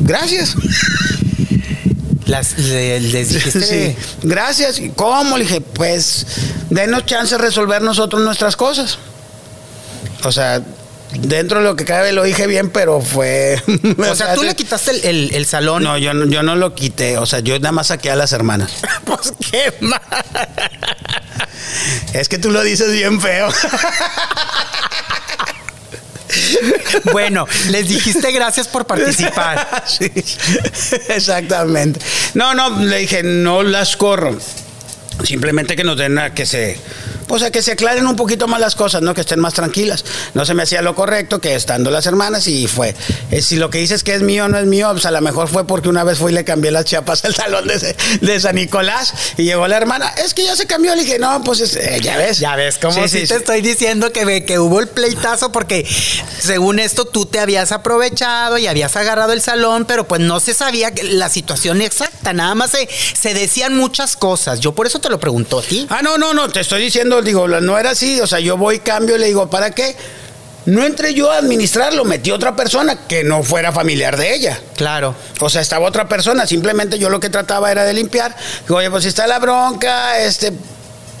[0.00, 0.54] gracias.
[2.28, 3.62] Las, le, les dijiste.
[3.62, 3.96] Sí.
[4.22, 4.78] Gracias.
[4.78, 5.38] ¿Y ¿Cómo?
[5.38, 6.26] Le dije, pues,
[6.68, 8.98] denos chance de resolver nosotros nuestras cosas.
[10.22, 10.60] O sea,
[11.14, 13.60] dentro de lo que cabe lo dije bien, pero fue.
[14.10, 15.82] O, sea, tú le quitaste el, el, el, salón.
[15.84, 17.16] No, yo, yo no lo quité.
[17.16, 18.72] O sea, yo nada más saqué a las hermanas.
[19.04, 20.00] pues qué mal.
[22.12, 23.48] Es que tú lo dices bien feo.
[27.12, 29.84] Bueno, les dijiste gracias por participar.
[29.86, 30.10] Sí,
[31.08, 32.00] exactamente.
[32.34, 34.36] No, no, le dije, no las corro.
[35.24, 36.78] Simplemente que nos den a que se
[37.28, 39.14] pues a que se aclaren un poquito más las cosas, ¿no?
[39.14, 40.04] Que estén más tranquilas.
[40.34, 42.94] No se me hacía lo correcto que estando las hermanas y fue.
[43.30, 45.48] Eh, si lo que dices que es mío no es mío, pues a lo mejor
[45.48, 48.56] fue porque una vez fui y le cambié las chapas al salón de, de San
[48.56, 50.94] Nicolás y llegó la hermana, es que ya se cambió.
[50.94, 52.38] Le dije, no, pues eh, ya ves.
[52.38, 53.34] Ya ves, como sí, si sí, te sí.
[53.34, 55.86] estoy diciendo que, que hubo el pleitazo porque
[56.40, 60.54] según esto tú te habías aprovechado y habías agarrado el salón, pero pues no se
[60.54, 64.60] sabía la situación exacta, nada más se, se decían muchas cosas.
[64.60, 65.86] Yo por eso te lo pregunto a ti.
[65.90, 68.80] Ah, no, no, no, te estoy diciendo digo, no era así, o sea, yo voy,
[68.80, 69.96] cambio, le digo, ¿para qué?
[70.66, 74.60] No entré yo a administrarlo, metí otra persona que no fuera familiar de ella.
[74.76, 75.14] Claro.
[75.40, 78.36] O sea, estaba otra persona, simplemente yo lo que trataba era de limpiar.
[78.62, 80.52] Digo, oye, pues si está la bronca, este,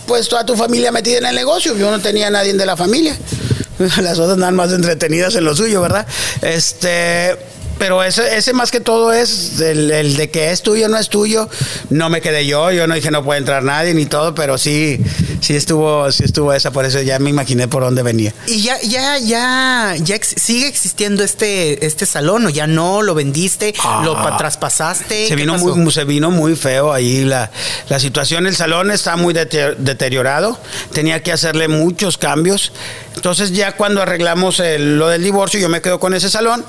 [0.06, 2.76] pues toda tu familia metida en el negocio, yo no tenía a nadie de la
[2.76, 3.16] familia.
[4.02, 6.06] Las otras nada más entretenidas en lo suyo, ¿verdad?
[6.42, 7.38] Este
[7.78, 11.08] pero ese, ese más que todo es el, el, de que es tuyo no es
[11.08, 11.48] tuyo.
[11.90, 15.00] No me quedé yo, yo no dije no puede entrar nadie ni todo, pero sí,
[15.40, 18.34] sí estuvo, sí estuvo esa, por eso ya me imaginé por dónde venía.
[18.46, 23.14] Y ya, ya, ya, ya ex sigue existiendo este, este salón, o ya no lo
[23.14, 25.28] vendiste, ah, lo traspasaste.
[25.28, 27.50] Se vino muy, se vino muy feo ahí la,
[27.88, 28.46] la situación.
[28.46, 30.58] El salón está muy deteriorado,
[30.92, 32.72] tenía que hacerle muchos cambios.
[33.14, 36.64] Entonces ya cuando arreglamos el, lo del divorcio, yo me quedo con ese salón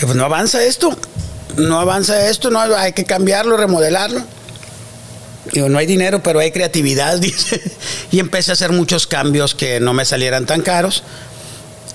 [0.00, 0.96] pues no avanza esto,
[1.56, 4.22] no avanza esto, no hay que cambiarlo, remodelarlo.
[5.52, 7.60] Digo, no hay dinero, pero hay creatividad, dice.
[8.10, 11.02] Y empecé a hacer muchos cambios que no me salieran tan caros.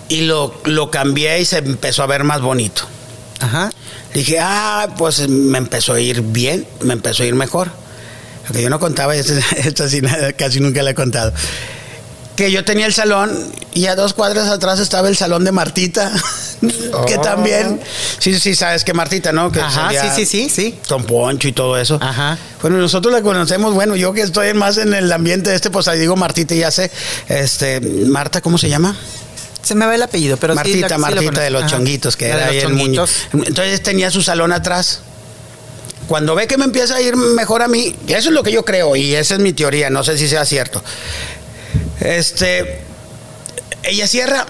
[0.09, 2.83] Y lo, lo cambié y se empezó a ver más bonito.
[3.39, 3.71] Ajá.
[4.13, 7.71] Dije, ah, pues me empezó a ir bien, me empezó a ir mejor.
[8.47, 10.01] Lo que yo no contaba, sí,
[10.37, 11.33] casi nunca le he contado
[12.35, 13.31] que yo tenía el salón
[13.73, 16.11] y a dos cuadras atrás estaba el salón de Martita,
[16.93, 17.05] oh.
[17.05, 17.79] que también,
[18.19, 19.51] sí, sí, sabes que Martita, ¿no?
[19.51, 20.79] Que Ajá, sí, sí, sí, sí.
[20.87, 21.97] Con Poncho y todo eso.
[22.01, 22.37] Ajá.
[22.61, 25.99] Bueno, nosotros la conocemos, bueno, yo que estoy más en el ambiente este, pues ahí
[25.99, 26.91] digo Martita y ya sé,
[27.27, 28.95] este, Marta, ¿cómo se llama?
[29.61, 31.71] Se me va el apellido, pero Martita, sí, la, Martita sí de los Ajá.
[31.71, 32.59] chonguitos, que era ahí.
[32.59, 35.01] Entonces tenía su salón atrás.
[36.07, 38.65] Cuando ve que me empieza a ir mejor a mí, eso es lo que yo
[38.65, 40.83] creo y esa es mi teoría, no sé si sea cierto
[42.03, 42.81] este,
[43.83, 44.45] ella cierra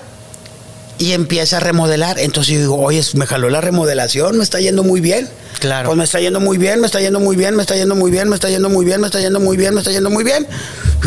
[1.03, 2.17] y empieza a remodelar.
[2.17, 5.29] Entonces yo digo, oye, me jaló la remodelación, me está yendo muy bien.
[5.59, 5.89] Claro.
[5.89, 8.09] Pues me está yendo muy bien, me está yendo muy bien, me está yendo muy
[8.09, 10.23] bien, me está yendo muy bien, me está yendo muy bien, me está yendo muy
[10.23, 10.47] bien.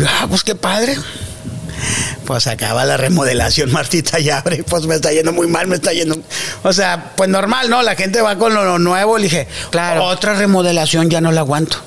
[0.07, 0.95] Ah, pues qué padre.
[2.25, 5.93] Pues acaba la remodelación, Martita, y abre, pues me está yendo muy mal, me está
[5.93, 6.15] yendo.
[6.61, 7.81] O sea, pues normal, ¿no?
[7.81, 9.17] La gente va con lo nuevo.
[9.17, 10.03] Le dije, claro.
[10.05, 11.86] otra remodelación ya no la aguanto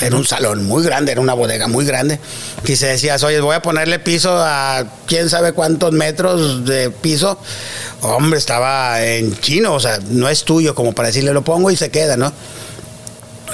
[0.00, 2.20] Era un salón muy grande, era una bodega muy grande.
[2.64, 7.38] Y se decía, oye, voy a ponerle piso a quién sabe cuántos metros de piso.
[8.00, 11.76] Hombre, estaba en chino, o sea, no es tuyo, como para decirle lo pongo y
[11.76, 12.32] se queda, ¿no?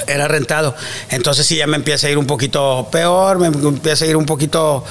[0.07, 0.75] Era rentado.
[1.09, 4.25] Entonces sí ya me empieza a ir un poquito peor, me empieza a ir un
[4.25, 4.83] poquito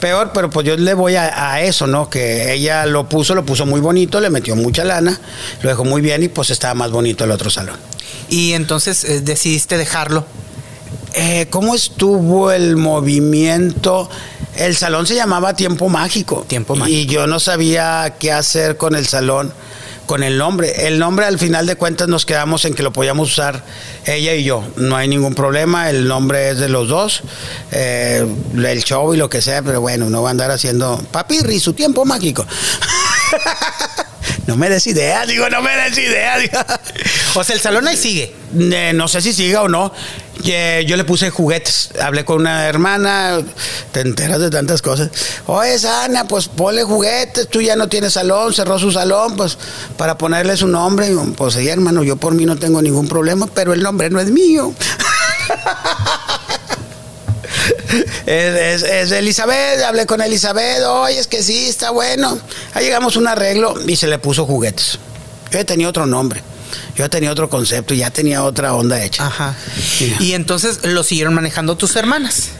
[0.00, 2.10] peor, pero pues yo le voy a, eso, ¿no?
[2.10, 5.20] Que ella lo puso, lo puso muy bonito, le metió mucha lana,
[5.62, 7.76] lo dejó muy bien y pues estaba más bonito el otro salón.
[8.28, 10.24] Y entonces eh, decidiste dejarlo.
[11.14, 14.08] Eh, ¿Cómo estuvo el movimiento?
[14.56, 16.44] El salón se llamaba Tiempo Mágico.
[16.46, 16.96] Tiempo Mágico.
[16.96, 19.52] Y yo no sabía qué hacer con el salón
[20.10, 20.88] con el nombre.
[20.88, 23.62] El nombre al final de cuentas nos quedamos en que lo podíamos usar
[24.06, 24.64] ella y yo.
[24.74, 27.22] No hay ningún problema, el nombre es de los dos,
[27.70, 31.60] eh, el show y lo que sea, pero bueno, no va a andar haciendo papirri,
[31.60, 32.44] su tiempo mágico.
[34.50, 36.36] no me des idea, digo, no me des idea.
[37.36, 38.34] O sea, el salón ahí sigue.
[38.58, 39.92] Eh, no sé si siga o no.
[40.42, 41.90] Yo le puse juguetes.
[42.02, 43.38] Hablé con una hermana,
[43.92, 45.10] te enteras de tantas cosas.
[45.46, 49.56] Oye, Sana, pues ponle juguetes, tú ya no tienes salón, cerró su salón, pues
[49.96, 51.14] para ponerle su nombre.
[51.36, 54.32] Pues sí, hermano, yo por mí no tengo ningún problema, pero el nombre no es
[54.32, 54.74] mío.
[58.26, 62.38] es, es, Elizabeth, hablé con Elizabeth, oye, es que sí, está bueno.
[62.74, 64.98] Ahí llegamos a un arreglo y se le puso juguetes.
[65.50, 66.42] Yo tenía otro nombre.
[66.94, 69.26] Yo tenía otro concepto, y ya tenía otra onda hecha.
[69.26, 69.54] Ajá.
[70.20, 72.50] Y entonces lo siguieron manejando tus hermanas.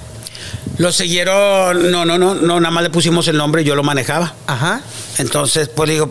[0.78, 3.82] Lo siguieron, no, no, no, no, nada más le pusimos el nombre y yo lo
[3.82, 4.34] manejaba.
[4.46, 4.80] Ajá.
[5.18, 6.10] Entonces, pues digo,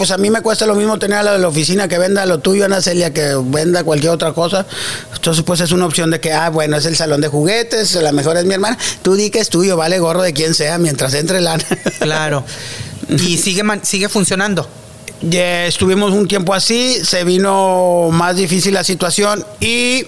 [0.00, 2.24] pues a mí me cuesta lo mismo tener a la de la oficina que venda
[2.24, 4.64] lo tuyo, Ana Celia, que venda cualquier otra cosa.
[5.14, 8.10] Entonces, pues es una opción de que, ah, bueno, es el salón de juguetes, la
[8.10, 8.78] mejor es mi hermana.
[9.02, 11.62] Tú di que es tuyo, vale gorro de quien sea, mientras entre lana.
[12.00, 12.44] Claro.
[13.10, 14.66] Y sigue, sigue funcionando.
[15.20, 20.06] Estuvimos un tiempo así, se vino más difícil la situación y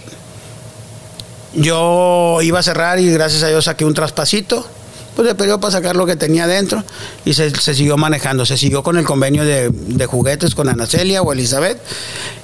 [1.53, 4.67] yo iba a cerrar y gracias a Dios saqué un traspasito
[5.15, 6.85] pues le pidió para sacar lo que tenía dentro
[7.25, 8.47] y se, siguió manejando.
[8.47, 11.79] Se siguió con el convenio de, juguetes con Ana Celia o Elizabeth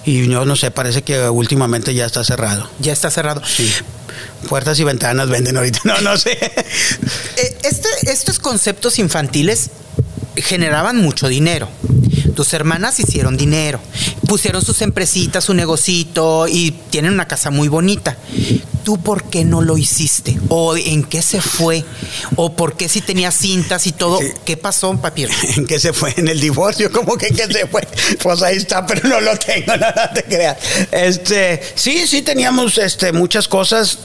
[0.05, 2.69] y yo no sé, parece que últimamente ya está cerrado.
[2.79, 3.43] Ya está cerrado.
[3.45, 3.73] Sí.
[4.49, 6.39] Puertas y ventanas venden ahorita, no, no sé.
[7.37, 9.71] Eh, este, estos conceptos infantiles
[10.35, 11.69] generaban mucho dinero.
[12.39, 13.81] Tus hermanas hicieron dinero,
[14.29, 18.17] pusieron sus empresitas, su negocito y tienen una casa muy bonita.
[18.85, 20.39] ¿Tú por qué no lo hiciste?
[20.49, 21.85] ¿O en qué se fue?
[22.37, 24.21] ¿O por qué si tenía cintas y todo?
[24.45, 25.33] ¿Qué pasó, papiro?
[25.57, 26.15] ¿En qué se fue?
[26.17, 26.93] ¿En el divorcio?
[26.93, 27.83] ¿Cómo que en qué se fue?
[28.23, 30.59] Pues ahí está, pero no lo tengo, no, te creas.
[30.93, 33.99] Este, sí, sí teníamos este, muchas cosas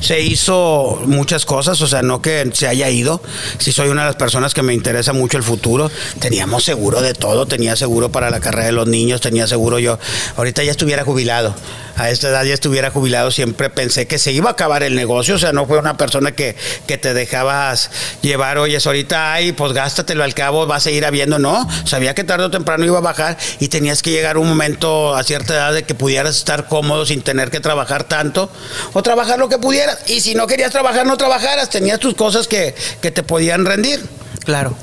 [0.00, 3.20] se hizo muchas cosas, o sea, no que se haya ido.
[3.58, 5.90] Si soy una de las personas que me interesa mucho el futuro.
[6.18, 9.98] Teníamos seguro de todo, tenía seguro para la carrera de los niños, tenía seguro yo.
[10.36, 11.54] Ahorita ya estuviera jubilado.
[11.96, 15.34] A esta edad ya estuviera jubilado, siempre pensé que se iba a acabar el negocio,
[15.34, 17.90] o sea, no fue una persona que, que te dejabas
[18.22, 22.24] llevar, oye, ahorita hay, pues gástatelo al cabo, vas a ir habiendo, no, sabía que
[22.24, 25.74] tarde o temprano iba a bajar y tenías que llegar un momento a cierta edad
[25.74, 28.50] de que pudieras estar cómodo sin tener que trabajar tanto
[28.94, 29.89] o trabajar lo que pudieras.
[30.06, 34.00] Y si no querías trabajar, no trabajaras, tenías tus cosas que, que te podían rendir.
[34.44, 34.76] Claro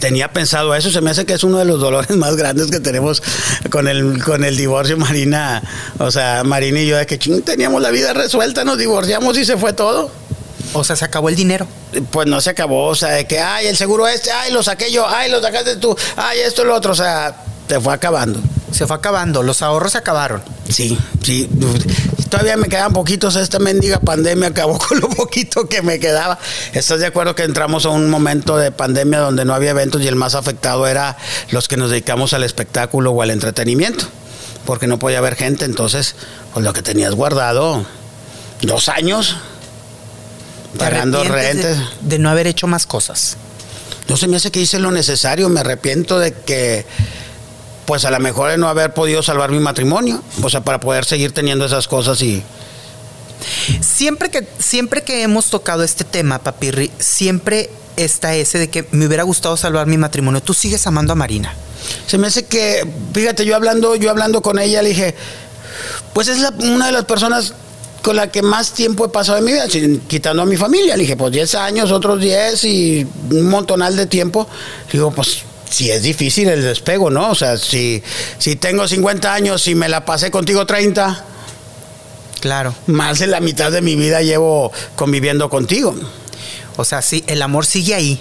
[0.00, 2.80] tenía pensado eso, se me hace que es uno de los dolores más grandes que
[2.80, 3.22] tenemos
[3.70, 5.62] con el, con el divorcio, Marina.
[5.98, 9.44] O sea, Marina y yo, de que ching, teníamos la vida resuelta, nos divorciamos y
[9.44, 10.10] se fue todo.
[10.72, 11.66] O sea, se acabó el dinero.
[12.10, 14.92] Pues no se acabó, o sea, de que, ay, el seguro este, ay, lo saqué
[14.92, 18.40] yo, ay, lo sacaste tú, ay, esto y lo otro, o sea, te fue acabando.
[18.70, 20.42] Se fue acabando, los ahorros se acabaron.
[20.68, 21.48] Sí, sí.
[22.30, 26.38] Todavía me quedaban poquitos, esta mendiga pandemia acabó con lo poquito que me quedaba.
[26.72, 30.08] ¿Estás de acuerdo que entramos a un momento de pandemia donde no había eventos y
[30.08, 31.16] el más afectado era
[31.50, 34.06] los que nos dedicamos al espectáculo o al entretenimiento?
[34.64, 36.14] Porque no podía haber gente, entonces,
[36.54, 37.84] pues lo que tenías guardado,
[38.62, 39.36] dos años,
[40.78, 41.78] pagando rentes.
[41.78, 43.38] De, de no haber hecho más cosas.
[44.08, 46.86] No se me hace que hice lo necesario, me arrepiento de que
[47.90, 51.04] pues a lo mejor de no haber podido salvar mi matrimonio, o sea, para poder
[51.04, 52.40] seguir teniendo esas cosas y...
[53.80, 59.06] Siempre que, siempre que hemos tocado este tema, Papirri, siempre está ese de que me
[59.06, 60.40] hubiera gustado salvar mi matrimonio.
[60.40, 61.52] Tú sigues amando a Marina.
[62.06, 65.16] Se me hace que, fíjate, yo hablando, yo hablando con ella, le dije,
[66.12, 67.54] pues es una de las personas
[68.02, 69.64] con la que más tiempo he pasado en mi vida,
[70.06, 70.96] quitando a mi familia.
[70.96, 74.46] Le dije, pues 10 años, otros 10 y un montonal de tiempo.
[74.86, 77.30] Le digo, pues si es difícil el despego, ¿no?
[77.30, 78.02] O sea, si,
[78.38, 81.24] si tengo 50 años y me la pasé contigo 30,
[82.40, 82.74] claro.
[82.86, 85.94] Más de la mitad de mi vida llevo conviviendo contigo.
[86.76, 88.20] O sea, sí, el amor sigue ahí.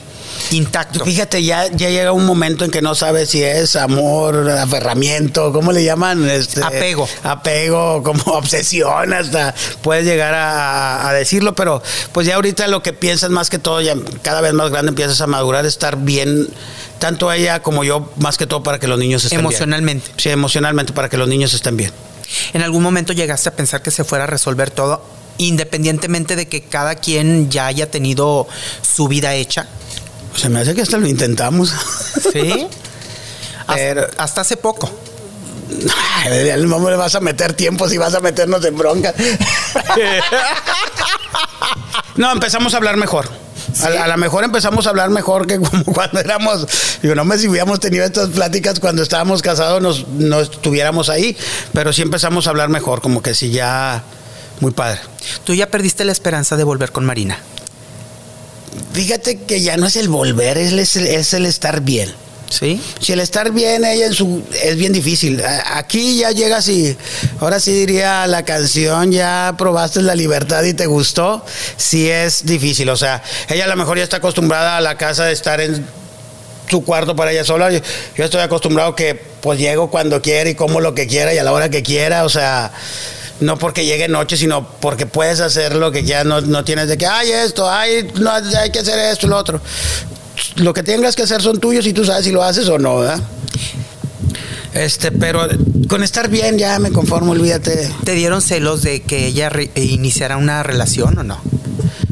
[0.51, 1.05] Intacto.
[1.05, 5.71] Fíjate, ya, ya llega un momento en que no sabes si es amor, aferramiento, ¿cómo
[5.71, 6.29] le llaman?
[6.29, 7.07] Este, Apego.
[7.23, 11.81] Apego, como obsesión, hasta puedes llegar a, a decirlo, pero
[12.11, 15.21] pues ya ahorita lo que piensas más que todo, ya cada vez más grande empiezas
[15.21, 16.47] a madurar, estar bien,
[16.99, 20.07] tanto ella como yo, más que todo para que los niños estén Emocionalmente.
[20.07, 20.19] bien.
[20.19, 21.91] Sí, emocionalmente, para que los niños estén bien.
[22.53, 25.03] ¿En algún momento llegaste a pensar que se fuera a resolver todo,
[25.37, 28.47] independientemente de que cada quien ya haya tenido
[28.81, 29.67] su vida hecha?
[30.35, 31.73] Se me hace que hasta lo intentamos.
[32.33, 32.67] Sí.
[33.61, 34.89] Hasta, Pero- hasta hace poco.
[36.25, 39.13] Ay, ¿Cómo le vas a meter tiempo si vas a meternos en bronca?
[42.15, 43.29] no, empezamos a hablar mejor.
[43.83, 46.67] A, a lo mejor empezamos a hablar mejor que como cuando éramos.
[47.01, 51.37] Digo, no me si hubiéramos tenido estas pláticas cuando estábamos casados, nos, no estuviéramos ahí.
[51.73, 54.03] Pero sí empezamos a hablar mejor, como que sí ya.
[54.59, 54.99] Muy padre.
[55.45, 57.39] Tú ya perdiste la esperanza de volver con Marina.
[58.93, 62.13] Fíjate que ya no es el volver, es el, es el estar bien.
[62.49, 62.81] ¿Sí?
[62.99, 65.41] Si el estar bien ella en su es bien difícil.
[65.73, 66.97] Aquí ya llegas y
[67.39, 71.45] ahora sí diría la canción ya probaste la libertad y te gustó.
[71.77, 75.25] Sí es difícil, o sea, ella a lo mejor ya está acostumbrada a la casa
[75.25, 75.85] de estar en
[76.67, 77.71] su cuarto para ella sola.
[77.71, 77.79] Yo,
[78.15, 81.43] yo estoy acostumbrado que pues llego cuando quiera y como lo que quiera y a
[81.43, 82.71] la hora que quiera, o sea,
[83.41, 86.97] no porque llegue noche, sino porque puedes hacer lo que quieras, no, no tienes de
[86.97, 89.61] que, ay, esto, ay, no, hay que hacer esto lo otro.
[90.55, 92.99] Lo que tengas que hacer son tuyos y tú sabes si lo haces o no,
[92.99, 93.21] ¿verdad?
[94.73, 95.47] Este, pero
[95.87, 97.89] con estar bien ya me conformo, olvídate.
[98.03, 101.41] ¿Te dieron celos de que ella re- iniciara una relación o no?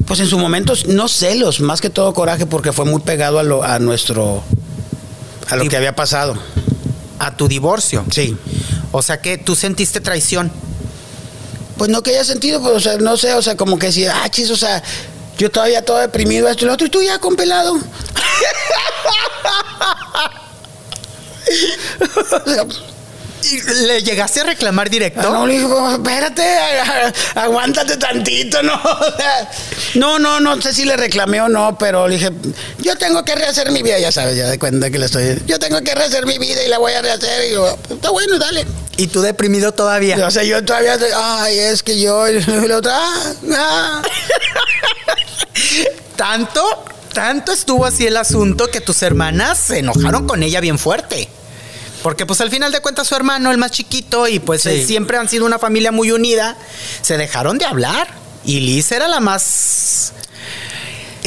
[0.05, 3.43] Pues en su momento, no celos, más que todo coraje, porque fue muy pegado a,
[3.43, 4.43] lo, a nuestro.
[5.49, 6.35] a lo que había pasado.
[7.19, 8.05] A tu divorcio.
[8.11, 8.35] Sí.
[8.91, 10.51] O sea que tú sentiste traición.
[11.77, 14.05] Pues no que haya sentido, pues, o sea, no sé, o sea, como que si,
[14.05, 14.81] ah, chis, o sea,
[15.37, 17.77] yo todavía todo deprimido, esto y lo otro, y tú ya con pelado.
[22.17, 22.96] O sea, ¿Y
[23.87, 25.21] ¿Le llegaste a reclamar directo?
[25.21, 28.73] No, le digo, "Oh, espérate, ag- aguántate tantito, ¿no?
[29.95, 32.31] No, no, no sé si le reclamé o no, pero le dije,
[32.79, 35.57] yo tengo que rehacer mi vida, ya sabes, ya de cuenta que le estoy, yo
[35.59, 38.65] tengo que rehacer mi vida y la voy a rehacer, y digo, está bueno, dale.
[38.97, 40.25] Y tú deprimido todavía.
[40.27, 44.01] O sea, yo todavía, ay, es que yo, y la otra, ah, ah.
[46.15, 46.63] Tanto,
[47.13, 51.29] tanto estuvo así el asunto que tus hermanas se enojaron con ella bien fuerte.
[52.03, 54.69] Porque pues al final de cuentas su hermano, el más chiquito, y pues Sí.
[54.69, 56.55] eh, siempre han sido una familia muy unida,
[57.01, 58.07] se dejaron de hablar.
[58.45, 60.13] Y Liz era la más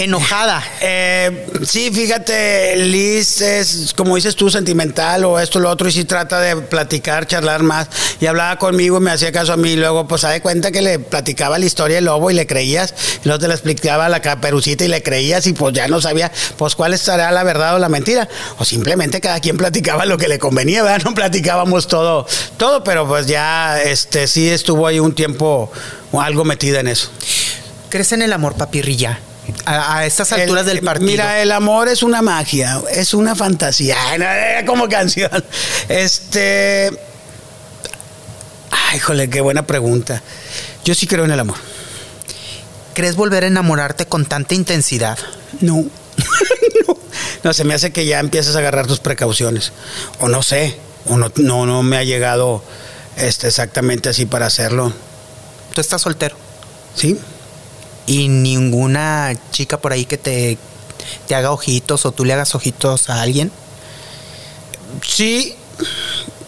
[0.05, 0.63] enojada.
[0.81, 6.05] Eh, sí, fíjate, Liz es, como dices tú, sentimental o esto, lo otro, y sí
[6.05, 7.89] trata de platicar, charlar más.
[8.21, 9.71] Y hablaba conmigo y me hacía caso a mí.
[9.73, 12.95] Y luego, pues, da cuenta que le platicaba la historia del lobo y le creías.
[13.25, 15.47] Y luego te la explicaba la caperucita y le creías.
[15.47, 18.29] Y pues ya no sabía, pues, cuál estará la verdad o la mentira.
[18.59, 21.03] O simplemente cada quien platicaba lo que le convenía, ¿verdad?
[21.11, 22.27] No platicábamos todo,
[22.57, 25.73] todo, pero pues ya, este, sí estuvo ahí un tiempo
[26.13, 27.11] algo metida en eso.
[27.89, 29.21] ¿Crees en el amor, papirrilla?
[29.65, 31.11] A, a estas alturas El- del partido.
[31.11, 35.31] Mira, el amor es una magia, es una fantasía, eh, como canción.
[35.89, 36.91] Este.
[38.71, 40.23] Ay, híjole, qué buena pregunta.
[40.85, 41.57] Yo sí creo en el amor.
[42.95, 45.19] ¿Crees volver a enamorarte con tanta intensidad?
[45.61, 45.77] No.
[46.89, 46.97] no.
[47.43, 49.73] No, se me hace que ya empiezas a agarrar tus precauciones.
[50.19, 50.77] O no sé,
[51.07, 52.63] o no, no, no me ha llegado
[53.17, 54.93] este, exactamente así para hacerlo.
[55.75, 56.37] Tú estás soltero.
[56.95, 57.19] ¿Sí?
[58.07, 60.59] Y ninguna chica por ahí que te,
[61.27, 63.53] te haga ojitos o tú le hagas ojitos a alguien.
[65.07, 65.55] Sí,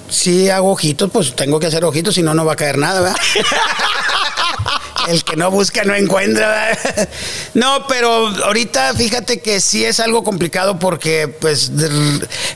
[0.09, 3.01] sí hago ojitos, pues tengo que hacer ojitos, si no, no va a caer nada,
[3.01, 3.17] ¿verdad?
[5.09, 7.09] El que no busca no encuentra, ¿verdad?
[7.55, 11.73] No, pero ahorita fíjate que sí es algo complicado porque, pues,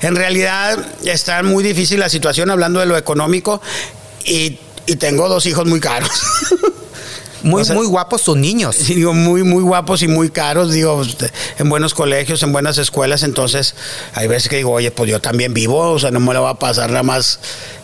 [0.01, 3.61] en realidad está muy difícil la situación hablando de lo económico
[4.24, 6.11] y, y tengo dos hijos muy caros.
[7.47, 8.74] Muy, O sea- muy guapos tus niños.
[8.76, 11.01] Sí, digo, muy, muy guapos y muy caros, digo,
[11.59, 13.74] en buenos colegios, en buenas escuelas, entonces
[14.14, 16.51] hay veces que digo, oye, pues yo también vivo, o sea, no me lo va
[16.51, 17.38] a pasar nada más,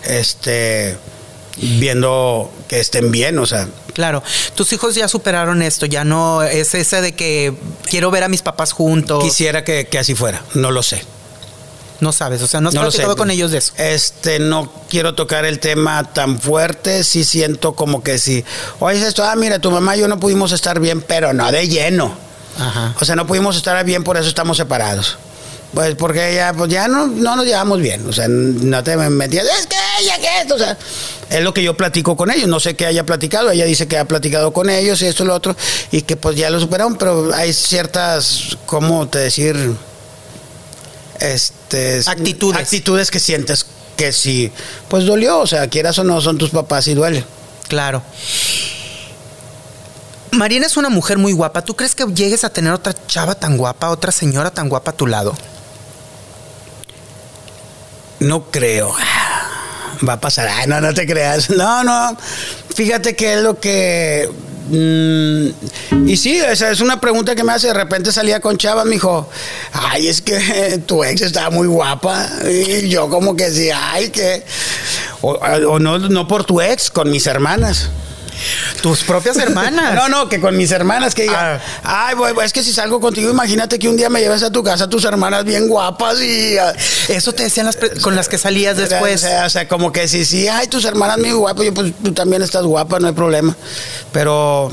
[0.05, 0.97] este,
[1.57, 4.23] viendo que estén bien, o sea, Claro,
[4.55, 7.53] tus hijos ya superaron esto, ya no es ese de que
[7.91, 9.23] quiero ver a mis papás juntos.
[9.23, 11.03] quisiera que, que así fuera, no lo sé.
[12.03, 13.73] No sabes, o sea, no has No platicado con ellos de eso.
[13.77, 18.45] Este, no quiero tocar el tema tan fuerte, sí siento como que sí.
[18.81, 21.69] Oye, esto, ah, mira, tu mamá y yo no pudimos estar bien, pero no de
[21.69, 22.13] lleno.
[22.59, 22.97] Ajá.
[23.01, 25.17] O sea, no pudimos estar bien, por eso estamos separados.
[25.73, 28.05] Pues porque ya, pues ya no, no nos llevamos bien.
[28.09, 30.57] O sea, no te metías, es que ella, que esto.
[30.57, 30.77] O sea,
[31.31, 32.49] es lo que yo platico con ellos.
[32.49, 33.53] No sé qué haya platicado.
[33.53, 35.55] Ella dice que ha platicado con ellos y esto y lo otro.
[35.93, 39.77] Y que pues ya lo superaron, pero hay ciertas, ¿cómo te decir?
[41.23, 42.61] Este, Actitudes.
[42.61, 43.67] actitudes que sientes
[43.97, 44.51] que sí,
[44.89, 47.25] pues dolió, o sea, quieras o no, son tus papás y duele.
[47.69, 48.03] Claro.
[50.33, 51.63] Marina es una mujer muy guapa.
[51.63, 54.95] ¿Tú crees que llegues a tener otra chava tan guapa, otra señora tan guapa a
[54.95, 55.35] tu lado?
[58.21, 58.95] No creo.
[60.09, 60.49] Va a pasar.
[60.49, 61.51] Ay, no, no te creas.
[61.51, 62.17] No, no.
[62.75, 64.29] Fíjate que es lo que.
[64.69, 67.69] mm, y sí, esa es una pregunta que me hace.
[67.69, 69.29] De repente salía con Chava, me dijo,
[69.73, 72.29] ay, es que tu ex estaba muy guapa.
[72.49, 74.45] Y yo, como que sí, ay, que.
[75.21, 77.91] O, o no, no por tu ex, con mis hermanas.
[78.83, 79.95] Tus propias hermanas.
[79.95, 83.31] No, no, que con mis hermanas que digan, ay, güey, es que si salgo contigo,
[83.31, 86.59] imagínate que un día me lleves a tu casa tus hermanas bien guapas y.
[86.59, 86.73] ah,
[87.09, 89.23] Eso te decían las con las que salías después.
[89.25, 91.93] O sea, o sea, como que sí, sí, ay, tus hermanas muy guapas, yo pues
[92.03, 93.57] tú también estás guapa, no hay problema.
[94.13, 94.71] Pero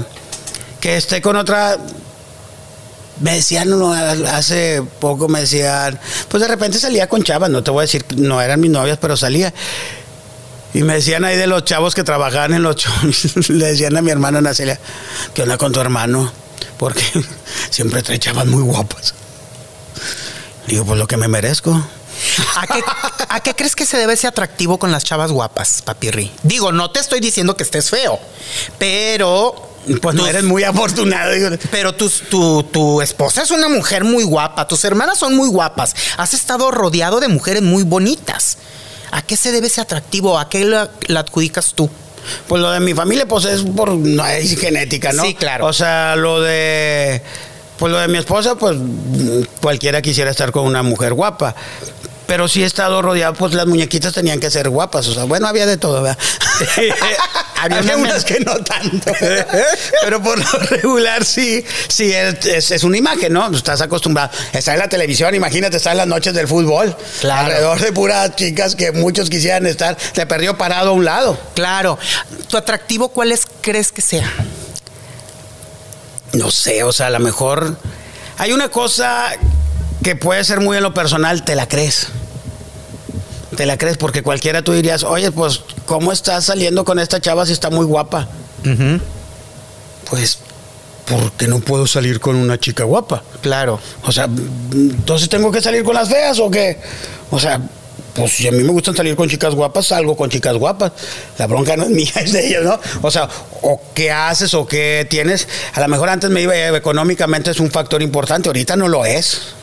[0.80, 1.78] que esté con otra.
[3.20, 6.00] Me decían, no, hace poco me decían,
[6.30, 8.98] pues de repente salía con chavas, no te voy a decir, no eran mis novias,
[8.98, 9.54] pero salía.
[10.74, 14.02] Y me decían ahí de los chavos que trabajaban en los shows, le decían a
[14.02, 14.80] mi hermana Ana Celia,
[15.34, 16.32] ¿qué onda con tu hermano?
[16.78, 17.04] Porque
[17.70, 19.14] siempre trae chavas muy guapas.
[20.68, 21.72] Digo, pues lo que me merezco.
[22.58, 22.84] ¿A qué,
[23.30, 26.32] a qué crees que se debe ese atractivo con las chavas guapas, papirri?
[26.44, 28.20] Digo, no te estoy diciendo que estés feo,
[28.78, 29.66] pero.
[30.02, 31.32] Pues no eres muy afortunado.
[31.72, 35.96] Pero tus- tu, tu esposa es una mujer muy guapa, tus hermanas son muy guapas,
[36.18, 38.58] has estado rodeado de mujeres muy bonitas.
[39.12, 40.38] ¿A qué se debe ese atractivo?
[40.38, 41.90] ¿A qué la, la adjudicas tú?
[42.48, 45.24] Pues lo de mi familia, pues es por no es genética, ¿no?
[45.24, 45.66] Sí, claro.
[45.66, 47.22] O sea, lo de
[47.80, 48.78] pues lo de mi esposa, pues
[49.62, 51.56] cualquiera quisiera estar con una mujer guapa.
[52.30, 55.08] Pero sí he estado rodeado, pues las muñequitas tenían que ser guapas.
[55.08, 56.18] O sea, bueno, había de todo, ¿verdad?
[57.58, 59.12] había Había unas que no tanto.
[60.04, 63.50] Pero por lo regular sí, sí, es, es- es una imagen, ¿no?
[63.50, 64.30] Estás acostumbrado.
[64.54, 66.96] Está en la televisión, imagínate, está en las noches del fútbol.
[67.20, 67.48] Claro.
[67.48, 69.96] Alrededor de puras chicas que muchos quisieran estar.
[70.14, 71.36] Te perdió parado a un lado.
[71.56, 71.98] Claro.
[72.48, 74.32] ¿Tu atractivo cuál es, crees que sea?
[76.34, 77.76] No sé, o sea, a lo mejor
[78.38, 79.32] hay una cosa
[80.04, 82.08] que puede ser muy en lo personal, te la crees.
[83.56, 87.46] Te la crees porque cualquiera tú dirías, oye, pues, ¿cómo estás saliendo con esta chava
[87.46, 88.28] si está muy guapa?
[90.10, 90.40] Pues,
[91.06, 93.24] porque no puedo salir con una chica guapa.
[93.42, 93.80] Claro.
[94.04, 94.30] O sea,
[94.72, 96.80] entonces tengo que salir con las feas o qué?
[97.32, 97.60] O sea,
[98.14, 100.92] pues si a mí me gustan salir con chicas guapas, salgo con chicas guapas.
[101.38, 102.80] La bronca no es mía, es de ellos, ¿no?
[103.02, 103.28] O sea,
[103.62, 105.48] o qué haces o qué tienes.
[105.74, 109.06] A lo mejor antes me iba eh, económicamente es un factor importante, ahorita no lo
[109.06, 109.56] es.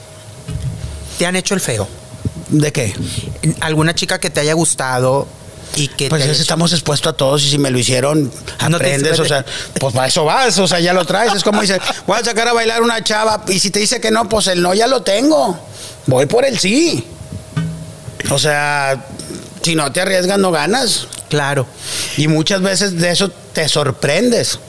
[1.19, 1.89] ¿Te han hecho el feo?
[2.49, 2.95] ¿De qué?
[3.61, 5.27] ¿Alguna chica que te haya gustado
[5.75, 8.31] y que Pues es- estamos expuestos a todos y si me lo hicieron,
[8.69, 9.45] No aprendes, o sea,
[9.81, 11.35] pues para eso vas, o sea, ya lo traes.
[11.35, 14.11] Es como dice, voy a sacar a bailar una chava y si te dice que
[14.11, 15.59] no, pues el no ya lo tengo.
[16.07, 17.05] Voy por el sí.
[18.31, 19.05] O sea,
[19.67, 21.09] si no te arriesgas, no ganas.
[21.29, 21.67] Claro.
[22.17, 24.61] Y muchas veces de eso te sorprendes.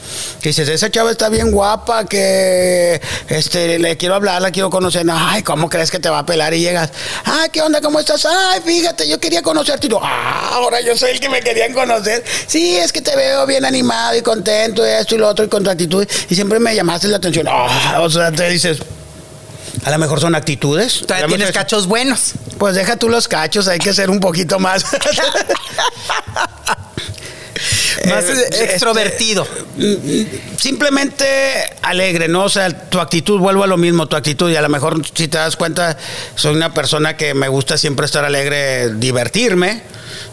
[0.41, 5.05] Que dices, esa chava está bien guapa, que este, le quiero hablar, la quiero conocer.
[5.11, 6.55] Ay, ¿cómo crees que te va a pelar?
[6.55, 6.89] Y llegas,
[7.25, 7.79] ay, ¿qué onda?
[7.79, 8.25] ¿Cómo estás?
[8.25, 9.85] Ay, fíjate, yo quería conocerte.
[9.85, 12.23] Y tú, ah, ahora yo soy el que me querían conocer.
[12.47, 15.47] Sí, es que te veo bien animado y contento, y esto y lo otro, y
[15.47, 16.07] con tu actitud.
[16.27, 17.45] Y siempre me llamaste la atención.
[17.47, 18.79] Ah, o sea, te dices,
[19.85, 21.01] a lo mejor son actitudes.
[21.01, 22.33] Todavía tienes mejor- cachos buenos.
[22.57, 24.83] Pues deja tú los cachos, hay que ser un poquito más.
[28.07, 29.47] Más Eh, eh, extrovertido.
[30.57, 31.25] simplemente
[31.81, 32.43] alegre, ¿no?
[32.43, 35.27] O sea, tu actitud, vuelvo a lo mismo, tu actitud, y a lo mejor si
[35.27, 35.97] te das cuenta,
[36.35, 39.81] soy una persona que me gusta siempre estar alegre, divertirme,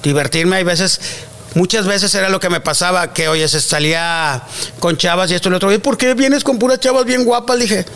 [0.02, 1.00] divertirme, hay veces...
[1.54, 4.42] Muchas veces era lo que me pasaba, que oye, se salía
[4.80, 5.72] con chavas y esto y lo otro.
[5.72, 7.60] ¿Y por qué vienes con puras chavas bien guapas?
[7.60, 7.86] Dije,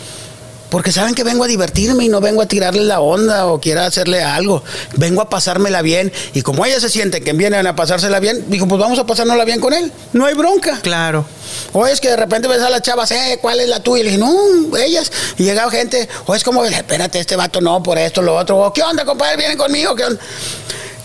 [0.70, 3.86] porque saben que vengo a divertirme y no vengo a tirarle la onda o quiera
[3.86, 4.62] hacerle algo.
[4.96, 6.12] Vengo a pasármela bien.
[6.34, 9.44] Y como ellas se sienten que vienen a pasársela bien, dijo, pues vamos a pasárnosla
[9.44, 9.92] bien con él.
[10.12, 10.80] No hay bronca.
[10.82, 11.24] Claro.
[11.72, 14.00] O es que de repente ves a las chavas, eh, ¿cuál es la tuya?
[14.00, 15.10] Y le dije, no, ellas.
[15.38, 18.58] Y llegaba gente, o es como, espérate, este vato no, por esto, lo otro.
[18.58, 19.36] O, ¿qué onda, compadre?
[19.36, 19.94] ¿Vienen conmigo?
[19.94, 20.20] ¿Qué onda?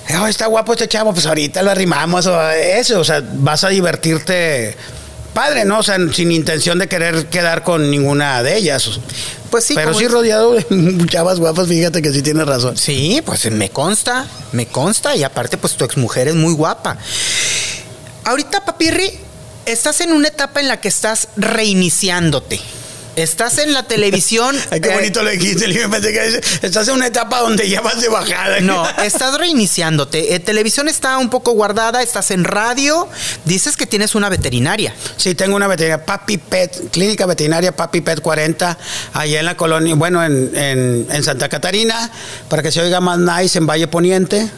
[0.10, 2.26] Eh, oh, está guapo este chavo, pues ahorita lo arrimamos.
[2.26, 4.76] O eso, o sea, vas a divertirte
[5.34, 5.80] padre, ¿no?
[5.80, 9.00] O sea, sin intención de querer quedar con ninguna de ellas.
[9.50, 9.74] Pues sí.
[9.76, 10.66] Pero sí rodeado de
[11.10, 12.78] chavas guapas, fíjate que sí tienes razón.
[12.78, 15.16] Sí, pues me consta, me consta.
[15.16, 16.98] Y aparte, pues tu exmujer es muy guapa.
[18.24, 19.12] Ahorita, papirri,
[19.66, 22.60] estás en una etapa en la que estás reiniciándote.
[23.16, 24.56] Estás en la televisión.
[24.72, 25.66] Ay, qué eh, bonito lo dijiste.
[26.62, 28.60] Estás en una etapa donde ya vas de bajada.
[28.62, 30.36] No, estás reiniciándote.
[30.36, 33.08] Eh, televisión está un poco guardada, estás en radio.
[33.46, 34.94] Dices que tienes una veterinaria.
[35.18, 38.78] Sí, tengo una veterinaria, Papi Pet, Clínica Veterinaria Papi Pet 40,
[39.14, 42.10] allá en la colonia, bueno, en, en- en Santa Catarina,
[42.50, 44.50] para que se oiga más nice, en Valle Poniente.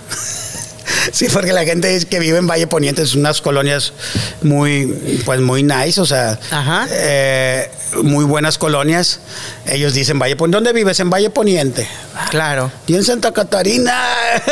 [1.12, 3.94] Sí, porque la gente dice que vive en Valle Poniente, es unas colonias
[4.42, 6.88] muy, pues muy nice, o sea, Ajá.
[6.92, 7.70] eh,
[8.04, 9.20] muy buenas colonias.
[9.68, 10.56] Ellos dicen Valle Poniente.
[10.58, 11.00] ¿Dónde vives?
[11.00, 11.88] En Valle Poniente.
[12.30, 12.72] Claro.
[12.88, 13.96] Y en Santa Catarina.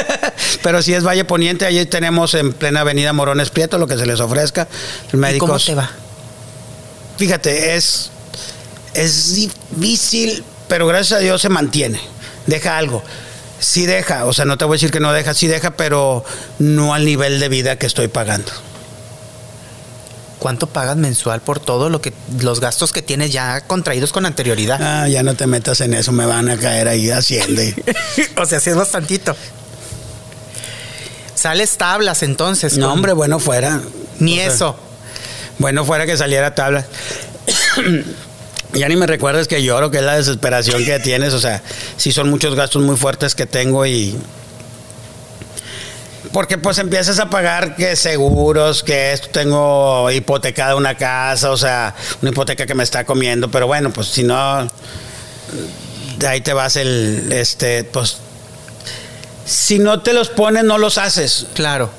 [0.63, 4.05] Pero si es Valle Poniente, allí tenemos en plena avenida Morones Prieto lo que se
[4.05, 4.67] les ofrezca.
[5.11, 5.49] ¿Y Médicos.
[5.49, 5.89] cómo te va?
[7.17, 8.09] Fíjate, es,
[8.93, 11.99] es difícil, pero gracias a Dios se mantiene.
[12.47, 13.03] Deja algo.
[13.63, 16.23] Sí deja, o sea, no te voy a decir que no deja, sí deja, pero
[16.59, 18.51] no al nivel de vida que estoy pagando.
[20.39, 22.11] ¿Cuánto pagas mensual por todo lo que
[22.41, 24.79] los gastos que tienes ya contraídos con anterioridad?
[24.81, 27.61] Ah, ya no te metas en eso, me van a caer ahí haciendo.
[28.37, 29.35] o sea, sí es bastantito.
[31.33, 32.77] Sales tablas entonces.
[32.77, 33.81] No, con- hombre, bueno fuera.
[34.19, 34.75] Ni O sea, eso.
[35.59, 36.85] Bueno fuera que saliera tabla.
[38.73, 41.33] Ya ni me recuerdes que lloro, que es la desesperación que tienes.
[41.33, 41.61] O sea,
[41.97, 44.17] sí son muchos gastos muy fuertes que tengo y.
[46.31, 51.93] Porque pues empiezas a pagar que seguros, que esto tengo hipotecada una casa, o sea,
[52.21, 54.67] una hipoteca que me está comiendo, pero bueno, pues si no,
[56.17, 58.17] de ahí te vas el, este, pues,
[59.45, 61.47] si no te los pones, no los haces.
[61.53, 61.89] Claro.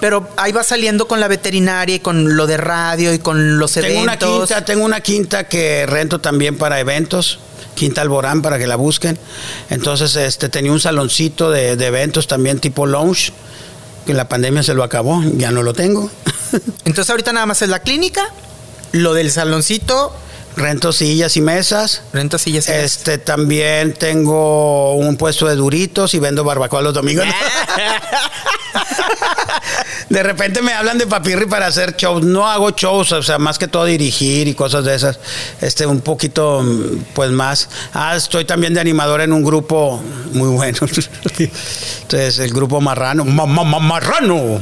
[0.00, 3.72] Pero ahí va saliendo con la veterinaria y con lo de radio y con los
[3.72, 4.48] Tengo una eventos.
[4.48, 7.38] quinta, tengo una quinta que rento también para eventos.
[7.74, 9.18] Quinta Alborán para que la busquen.
[9.68, 13.32] Entonces, este tenía un saloncito de, de eventos también tipo lounge.
[14.06, 16.10] Que la pandemia se lo acabó, ya no lo tengo.
[16.84, 18.22] Entonces ahorita nada más es la clínica,
[18.92, 20.14] lo del saloncito,
[20.56, 22.02] Rento sillas y mesas.
[22.12, 22.66] renta sillas.
[22.68, 22.84] y mesas.
[22.84, 27.26] Este también tengo un puesto de duritos y vendo barbacoa los domingos.
[30.08, 32.24] de repente me hablan de papirri para hacer shows.
[32.24, 35.18] No hago shows, o sea, más que todo dirigir y cosas de esas.
[35.60, 36.64] Este, un poquito,
[37.14, 37.68] pues más.
[37.92, 40.02] Ah, estoy también de animador en un grupo
[40.32, 40.78] muy bueno.
[42.02, 43.24] Entonces, el grupo Marrano.
[43.24, 44.60] Ma- ma- ma- Marrano.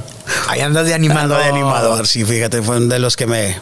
[0.49, 1.39] Ahí andas de Ando animador.
[1.43, 3.59] de animador, sí, fíjate, fue uno de los que me,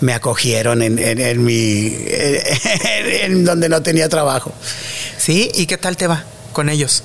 [0.00, 1.96] me acogieron en, en- en mi.
[3.22, 4.52] En, donde no tenía trabajo.
[5.18, 7.02] Sí, ¿y qué tal te va con ellos?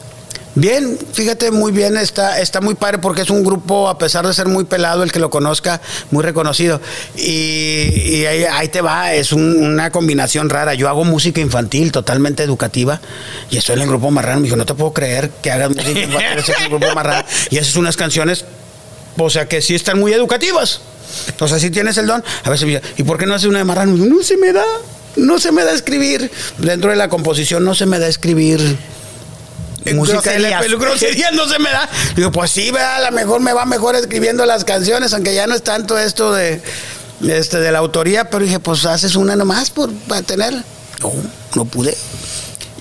[0.54, 4.34] Bien, fíjate, muy bien, está, está muy padre porque es un grupo, a pesar de
[4.34, 5.80] ser muy pelado, el que lo conozca,
[6.12, 6.82] muy reconocido.
[7.16, 7.88] Y,
[8.18, 10.74] y ahí, ahí te va, es un- una combinación rara.
[10.74, 13.00] Yo hago música infantil totalmente educativa
[13.50, 14.42] y estoy en el grupo Marrano.
[14.42, 17.26] Me dijo, no te puedo creer que hagas música infantil en el grupo Marrano.
[17.50, 18.44] Y haces unas canciones,
[19.18, 20.82] o sea, que sí están muy educativas.
[21.40, 22.24] O sea, si tienes el don.
[22.44, 23.96] A veces me dice, ¿y por qué no haces una de Marrano?
[23.96, 24.66] No se me da,
[25.16, 26.32] no se me da escribir.
[26.58, 28.78] Dentro de la composición no se me da escribir
[29.94, 30.68] música Groserías.
[30.70, 31.90] Groserías no se me da.
[32.16, 32.98] Digo, pues sí, ¿verdad?
[33.06, 36.34] a lo mejor me va mejor escribiendo las canciones, aunque ya no es tanto esto
[36.34, 36.62] de,
[37.28, 40.54] este, de la autoría, pero dije, pues haces una nomás por, para tener.
[41.02, 41.12] No,
[41.56, 41.98] no pude.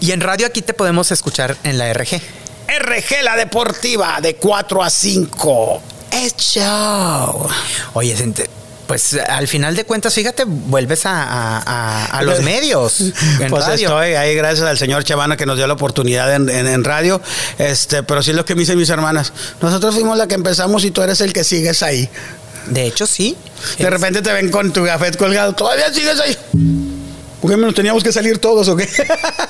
[0.01, 2.20] Y en radio aquí te podemos escuchar en la RG.
[2.69, 5.82] RG La Deportiva, de 4 a 5.
[6.11, 7.49] Es show.
[7.95, 8.49] Oye, gente,
[8.87, 13.01] pues al final de cuentas, fíjate, vuelves a, a- a- a los medios.
[13.01, 13.89] En Pues radio.
[13.89, 17.20] estoy ahí gracias al señor Chavana que nos dio la oportunidad en, en- en radio.
[17.59, 19.32] Este, pero sí es lo que me dicen mis hermanas.
[19.61, 22.09] Nosotros fuimos la que empezamos y tú eres el que sigues ahí.
[22.66, 23.37] De hecho, sí.
[23.78, 25.53] De repente te ven con tu gafet colgado.
[25.55, 26.37] ¿Todavía sigues ahí?
[27.41, 28.89] ¿Por qué nos teníamos que salir todos o qué?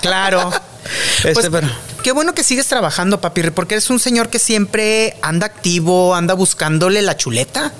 [0.02, 0.50] Claro.
[1.18, 1.68] Este, Pues, pero-
[2.02, 6.34] Qué bueno que sigues trabajando, papi, porque eres un señor que siempre anda activo, anda
[6.34, 7.72] buscándole la chuleta.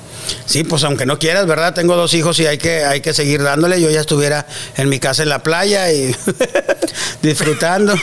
[0.45, 1.75] Sí, pues aunque no quieras, ¿verdad?
[1.75, 3.81] Tengo dos hijos y hay que, hay que seguir dándole.
[3.81, 6.15] Yo ya estuviera en mi casa en la playa y
[7.23, 7.95] disfrutando,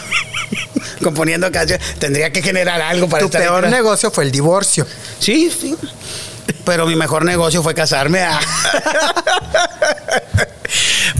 [1.03, 1.85] componiendo canciones.
[1.99, 3.71] Tendría que generar algo para tu estar peor ahí.
[3.71, 4.85] negocio fue el divorcio.
[5.19, 5.75] Sí, sí.
[6.65, 8.21] Pero mi mejor negocio fue casarme.
[8.21, 8.39] Ah.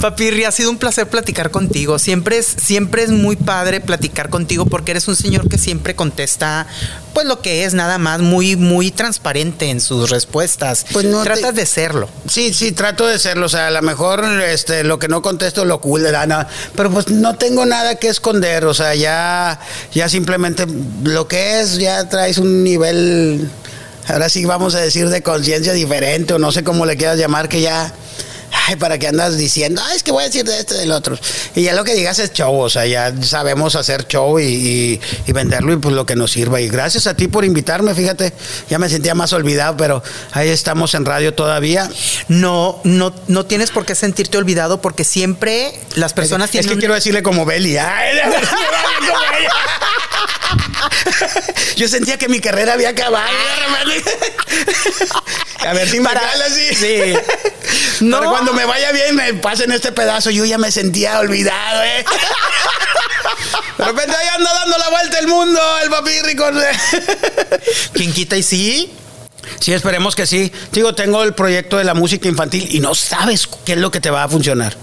[0.02, 1.98] Papirri, ha sido un placer platicar contigo.
[1.98, 6.68] Siempre es, siempre es muy padre platicar contigo porque eres un señor que siempre contesta,
[7.14, 10.86] pues lo que es nada más, muy, muy transparente en sus respuestas.
[10.94, 12.10] Pues no te- Tratas de serlo.
[12.30, 13.48] Sí, sí, trato de serlo.
[13.48, 16.48] O sea, a lo mejor este, lo que no contesto lo cool nada.
[16.76, 18.66] Pero pues no tengo nada que esconder.
[18.66, 19.60] O sea, ya,
[19.94, 20.66] ya simplemente
[21.04, 23.50] lo que es, ya traes un nivel,
[24.08, 27.50] ahora sí vamos a decir, de conciencia diferente, o no sé cómo le quieras llamar,
[27.50, 27.94] que ya.
[28.68, 29.82] Ay, ¿para qué andas diciendo?
[29.86, 31.18] Ay, es que voy a decir de este del otro.
[31.56, 35.02] Y ya lo que digas es show, o sea, ya sabemos hacer show y, y-
[35.26, 36.60] y venderlo y pues lo que nos sirva.
[36.62, 38.34] Y gracias a ti por invitarme, fíjate,
[38.70, 40.04] ya me sentía más olvidado, pero
[40.34, 41.90] ahí estamos en radio todavía.
[42.28, 46.74] No, no, no tienes por qué sentirte olvidado porque siempre las personas es tienen que
[46.76, 47.78] un- quiero decirle como Beli.
[47.78, 48.18] Ay,
[49.00, 49.50] como ella.
[51.76, 53.28] Yo sentía que mi carrera había acabado.
[53.84, 54.12] repente.
[55.68, 56.76] A ver si me Para- jala así.
[56.76, 57.14] Sí.
[58.02, 58.22] No.
[58.30, 60.30] Cuando me vaya bien, me pasen este pedazo.
[60.30, 62.06] Yo ya me sentía olvidado, ¿eh?
[63.78, 66.58] De repente ahí anda dando la vuelta el mundo, el papirri con.
[67.94, 68.94] ¿Quién quita y sí?
[69.60, 70.52] Sí, esperemos que sí.
[70.72, 74.00] Digo, tengo el proyecto de la música infantil y no sabes qué es lo que
[74.00, 74.76] te va a funcionar.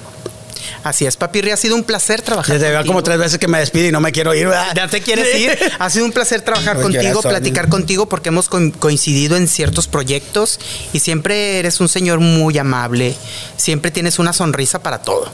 [0.83, 2.93] Así es, Papirri, ha sido un placer trabajar Desde contigo.
[2.93, 4.73] como tres veces que me despido y no me quiero ir, ¿verdad?
[4.75, 5.59] ¿Ya te quieres ir?
[5.79, 10.59] Ha sido un placer trabajar contigo, platicar contigo, porque hemos co- coincidido en ciertos proyectos
[10.93, 13.15] y siempre eres un señor muy amable.
[13.57, 15.31] Siempre tienes una sonrisa para todo.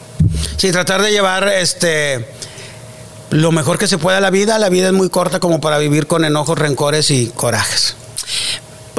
[0.56, 2.26] Sí, tratar de llevar este
[3.30, 4.58] lo mejor que se pueda a la vida.
[4.58, 7.94] La vida es muy corta como para vivir con enojos, rencores y corajes.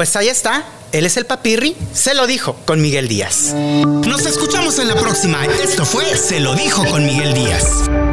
[0.02, 0.64] Pues ahí está.
[0.94, 1.78] Él es el Papirri.
[1.94, 3.54] Se lo dijo con Miguel Díaz.
[3.54, 5.46] Nos escuchamos en la próxima.
[5.46, 8.11] Esto fue Se lo dijo con Miguel Díaz.